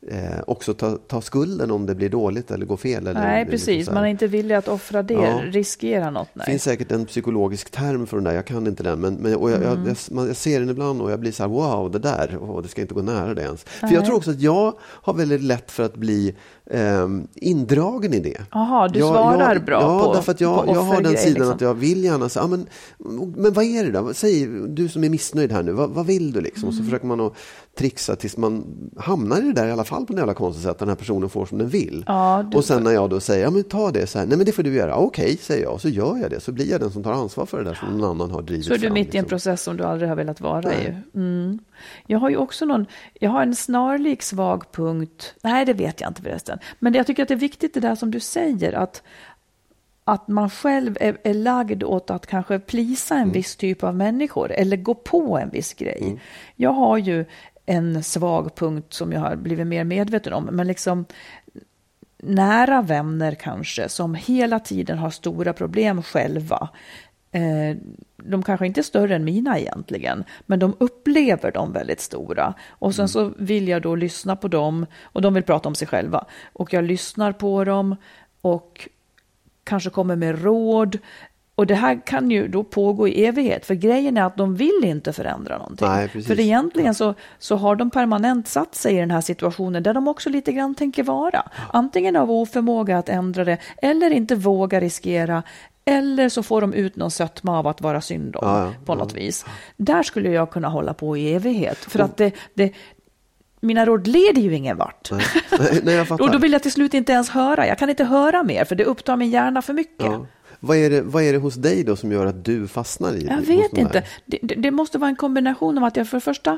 [0.07, 3.07] eh, också ta, ta skulden om det blir dåligt eller går fel.
[3.07, 3.89] Eller, Nej, liksom precis.
[3.89, 5.39] Man är inte villig att offra det, Ja.
[5.43, 6.27] riskera något.
[6.33, 6.45] Det Nej.
[6.45, 8.99] finns säkert en psykologisk term för den där, jag kan inte den.
[8.99, 9.61] Men, men, jag, Mm.
[9.63, 12.37] jag, jag, man, jag ser den ibland och jag blir så här, wow, det där,
[12.41, 13.63] oh, det ska inte gå nära det ens.
[13.63, 16.35] För jag tror också att jag har väldigt lätt för att bli
[16.71, 18.37] ehm, indragen i det.
[18.51, 21.33] Jaha, du Jag- svarar jag, bra ja, på därför att jag, jag har den sidan
[21.33, 21.51] liksom.
[21.51, 22.67] att jag vill gärna säga, men,
[23.35, 24.13] men vad är det då?
[24.13, 26.63] Säg, du som är missnöjd här nu, vad, vad vill du liksom?
[26.63, 26.69] Mm.
[26.69, 27.33] Och så försöker man att
[27.77, 28.63] trixa tills man
[28.97, 31.29] hamnar i det där i alla fall på något jävla konstigt sätt den här personen
[31.29, 32.03] får som den vill.
[32.07, 34.45] Ja, Och sen när jag då säger, ja men ta det så här, nej men
[34.45, 36.79] det får du göra, okej säger jag, och så gör jag det, så blir jag
[36.81, 38.83] den som tar ansvar för det där som någon annan har drivit Så är du
[38.83, 38.93] fram.
[38.93, 39.29] mitt i en liksom.
[39.29, 41.03] process som du aldrig har velat vara Nej.
[41.13, 41.17] i.
[41.17, 41.59] Mm.
[42.07, 46.09] Jag har ju också någon, jag har en snarlik svag punkt, nej det vet jag
[46.09, 49.03] inte förresten, men jag tycker att det är viktigt det där som du säger, att,
[50.03, 54.51] att man själv är, är lagd åt att kanske plisa en viss typ av människor
[54.51, 56.21] eller gå på en viss grej.
[56.55, 57.25] Jag har ju
[57.65, 61.05] en svag punkt som jag har blivit mer medveten om, men liksom
[62.23, 66.69] nära vänner kanske som hela tiden har stora problem själva.
[67.33, 67.77] Eh,
[68.17, 72.53] de kanske inte är större än mina egentligen, men de upplever dem väldigt stora.
[72.69, 75.87] Och sen så vill jag då lyssna på dem och de vill prata om sig
[75.87, 76.25] själva.
[76.53, 77.95] Och jag lyssnar på dem
[78.41, 78.89] och
[79.63, 80.97] kanske kommer med råd.
[81.55, 84.81] Och det här kan ju då pågå i evighet, för grejen är att de vill
[84.83, 85.87] inte förändra någonting.
[85.87, 89.93] Nej, för egentligen så, så har de permanent satt sig i den här situationen där
[89.93, 91.43] de också lite grann tänker vara.
[91.73, 95.43] Antingen av oförmåga att ändra det, eller inte våga riskera,
[95.85, 99.13] eller så får de ut någon sötma av att vara synd om Ja, på något
[99.13, 99.45] vis.
[99.77, 102.71] Där skulle jag kunna hålla på i evighet, för att det, det,
[103.59, 105.11] mina råd leder ju ingen vart.
[105.11, 106.11] Nej, nej, jag.
[106.21, 107.67] Och då vill jag till slut inte ens höra.
[107.67, 110.05] Jag kan inte höra mer, för det upptar min hjärna för mycket.
[110.05, 110.25] ja.
[110.59, 113.25] vad, är det, vad är det hos dig då som gör att du fastnar i
[113.25, 114.03] Jag hos vet inte.
[114.25, 116.57] Det, det, det måste vara en kombination av att jag för det första,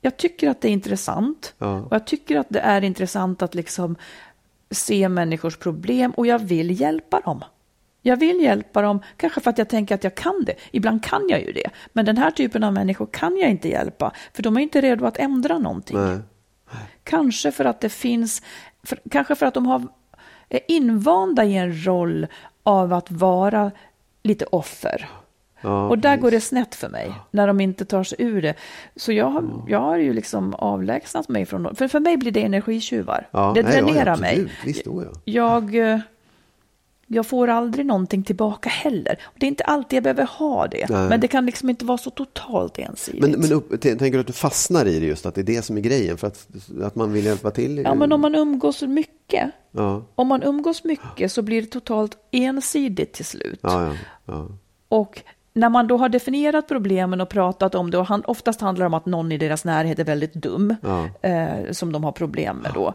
[0.00, 1.54] jag tycker att det är intressant.
[1.58, 1.80] Ja.
[1.80, 3.96] Och jag tycker att det är intressant att liksom
[4.70, 7.44] se människors problem och jag vill hjälpa dem.
[8.06, 10.54] Jag vill hjälpa dem, kanske för att jag tänker att jag kan det.
[10.70, 11.70] Ibland kan jag ju det.
[11.92, 15.06] Men den här typen av människor kan jag inte hjälpa, för de är inte redo
[15.06, 15.98] att ändra någonting.
[15.98, 16.18] Nej.
[17.04, 18.42] Kanske för att det finns,
[18.82, 19.82] för, kanske för att de har,
[20.48, 22.26] är invanda i en roll
[22.62, 23.70] av att vara
[24.22, 25.08] lite offer.
[25.60, 26.22] Ja, och där precis.
[26.22, 28.54] går det snett för mig, när de inte tar sig ur det.
[28.96, 32.44] Så jag har, jag har ju liksom avlägsnat mig från För för mig blir det
[32.44, 33.28] energitjuvar.
[33.30, 34.36] Ja, det nej, ja, dränerar absolut.
[34.36, 34.52] mig.
[34.64, 35.20] Visst, oh ja.
[35.24, 36.00] Jag, eh,
[37.06, 39.18] jag får aldrig någonting tillbaka heller.
[39.24, 40.86] Och det är inte alltid jag behöver ha det.
[40.90, 41.08] Nej.
[41.08, 43.20] Men det kan liksom inte vara så totalt ensidigt.
[43.20, 45.62] Men, men upp, tänker du att du fastnar i det just, att det är det
[45.62, 46.46] som är grejen, för att,
[46.82, 47.78] att man vill hjälpa till?
[47.78, 52.16] Ja, men om man umgås mycket, Ja, om man umgås mycket så blir det totalt
[52.30, 53.60] ensidigt till slut.
[53.62, 53.92] ja,
[54.24, 54.48] ja.
[54.88, 58.84] Och när man då har definierat problemen och pratat om det, och han, oftast handlar
[58.84, 60.74] det om att någon i deras närhet är väldigt dum,
[61.22, 62.94] eh, som de har problem med då.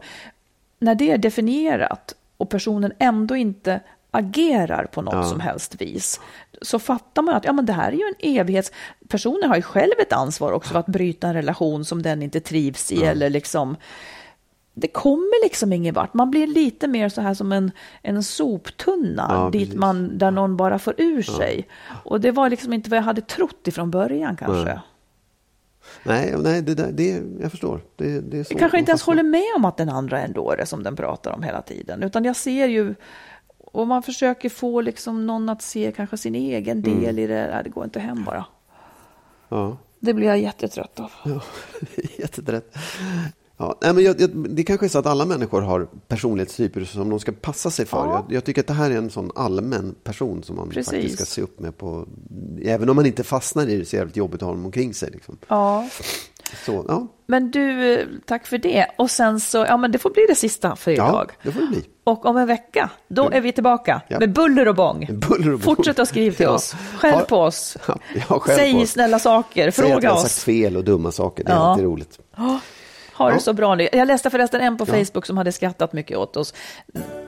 [0.80, 3.80] När det är definierat och personen ändå inte
[4.12, 5.24] agerar på något Ja.
[5.24, 6.20] som helst vis,
[6.62, 8.72] så fattar man att ja, men det här är ju en evighets...
[9.08, 12.40] Personen har ju själv ett ansvar också för att bryta en relation som den inte
[12.40, 13.76] trivs i, eller liksom...
[14.74, 16.14] Det kommer liksom ingen vart.
[16.14, 19.80] Man blir lite mer så här som en, en soptunna Ja, dit precis.
[19.80, 21.68] man, där någon bara får ur sig.
[22.04, 24.80] Och det var liksom inte vad jag hade trott ifrån början kanske.
[26.04, 26.36] Nej.
[26.38, 27.82] Nej, det, det, jag förstår.
[27.96, 30.26] Det, det är så Jag kanske inte ens håller med om att den andra är
[30.26, 32.04] en dåre som den pratar om hela tiden.
[32.04, 32.96] Utan jag ser ju,
[33.72, 37.02] och man försöker få liksom någon att se kanske sin egen Mm.
[37.02, 37.50] del i det.
[37.54, 38.46] Nej, det går inte hem bara.
[39.50, 39.78] Ja.
[40.00, 41.12] Det blir jag jättetrött av.
[41.26, 41.42] Ja,
[42.18, 42.76] jätterätt.
[43.58, 47.10] Ja, nej, men jag, jag, det kanske är så att alla människor har personlighetstyper som
[47.10, 47.98] de ska passa sig för.
[48.06, 48.26] Ja.
[48.30, 50.86] Jag, jag tycker att det här är en sån allmän person som man Precis.
[50.94, 51.78] faktiskt ska se upp med.
[51.78, 52.08] på
[52.62, 54.66] Även om man inte fastnar i det så är det jävligt jobbigt att ha dem
[54.66, 55.12] omkring sig.
[55.12, 55.38] Liksom.
[55.48, 55.90] Ja,
[56.66, 58.86] Så, ja, men du, eh, tack för det.
[58.98, 61.32] Och sen så, ja men det får bli det sista för ja, idag.
[61.44, 61.84] det får det bli.
[62.04, 64.20] Och om en vecka, då är vi tillbaka Ja.
[64.20, 65.08] med buller och bång.
[65.12, 65.76] Buller och bång.
[65.76, 66.52] Fortsätt att skriva till Ja.
[66.52, 66.76] oss.
[66.98, 67.26] Skäll Ja.
[67.30, 67.78] på oss.
[67.88, 67.98] Ja,
[68.30, 68.90] ja, skäll Säg på oss.
[68.90, 70.44] snälla saker, Säg att fråga jag har sagt oss.
[70.44, 71.44] fel och dumma saker.
[71.44, 71.62] Det är Ja.
[71.72, 72.20] alltid roligt.
[73.18, 73.90] Ha det så bra nu.
[73.92, 74.86] Jag läste förresten en på.
[74.86, 76.54] Facebook som hade skrattat mycket åt oss.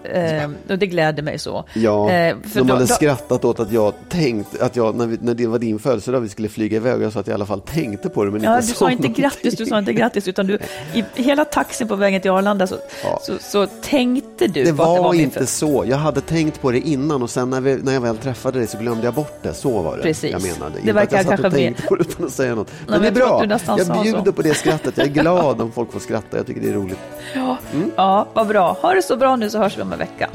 [0.03, 1.65] Eh, och det glädde mig så.
[1.73, 5.07] Ja, Eh, för de då- hade då- skrattat åt att jag tänkt att jag, när,
[5.07, 7.35] vi, när det var din födelsedag vi skulle flyga iväg, jag sa att jag i
[7.35, 8.31] alla fall tänkte på det.
[8.31, 9.23] Men Ja, inte du sa inte någonting.
[9.23, 10.59] grattis, du sa inte grattis, utan du,
[10.93, 13.19] i hela taxin på vägen till Arlanda så, Ja.
[13.23, 15.83] så, så tänkte du Det att det var, var inte så.
[15.87, 18.67] Jag hade tänkt på det innan och sen när, vi, när jag väl träffade dig
[18.67, 19.53] så glömde jag bort det.
[19.53, 20.31] Så var det Precis.
[20.31, 20.71] jag menade.
[20.73, 22.71] Det Inte verkar att jag satt och tänkte på det utan att säga något.
[22.87, 23.57] Men, men det är jag bra.
[23.77, 24.97] Jag sa bjuder på det skrattet.
[24.97, 26.37] Jag är glad folk får skratta.
[26.37, 26.99] Jag tycker det är roligt.
[27.35, 27.91] Ja, Mm.
[27.95, 28.77] ja, vad bra.
[28.81, 30.29] Ha det så bra nu så hörs vi om en vecka.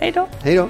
[0.00, 0.26] Hej då.
[0.42, 0.68] Hej då!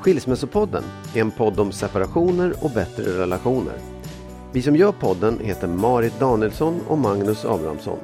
[0.00, 0.84] Skilsmässopodden
[1.14, 3.74] är en podd om separationer och bättre relationer.
[4.52, 7.98] Vi som gör podden heter Marit Danielsson och Magnus Abrahamsson.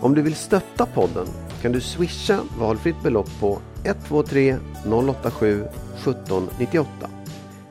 [0.00, 1.26] Om du vill stötta podden
[1.62, 5.64] kan du swisha valfritt belopp på 123 087
[5.96, 6.88] 1798.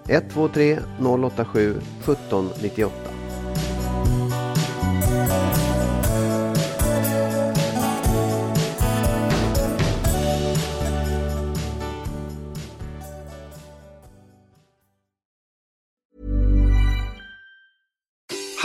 [0.08, 3.11] 123 087 1798.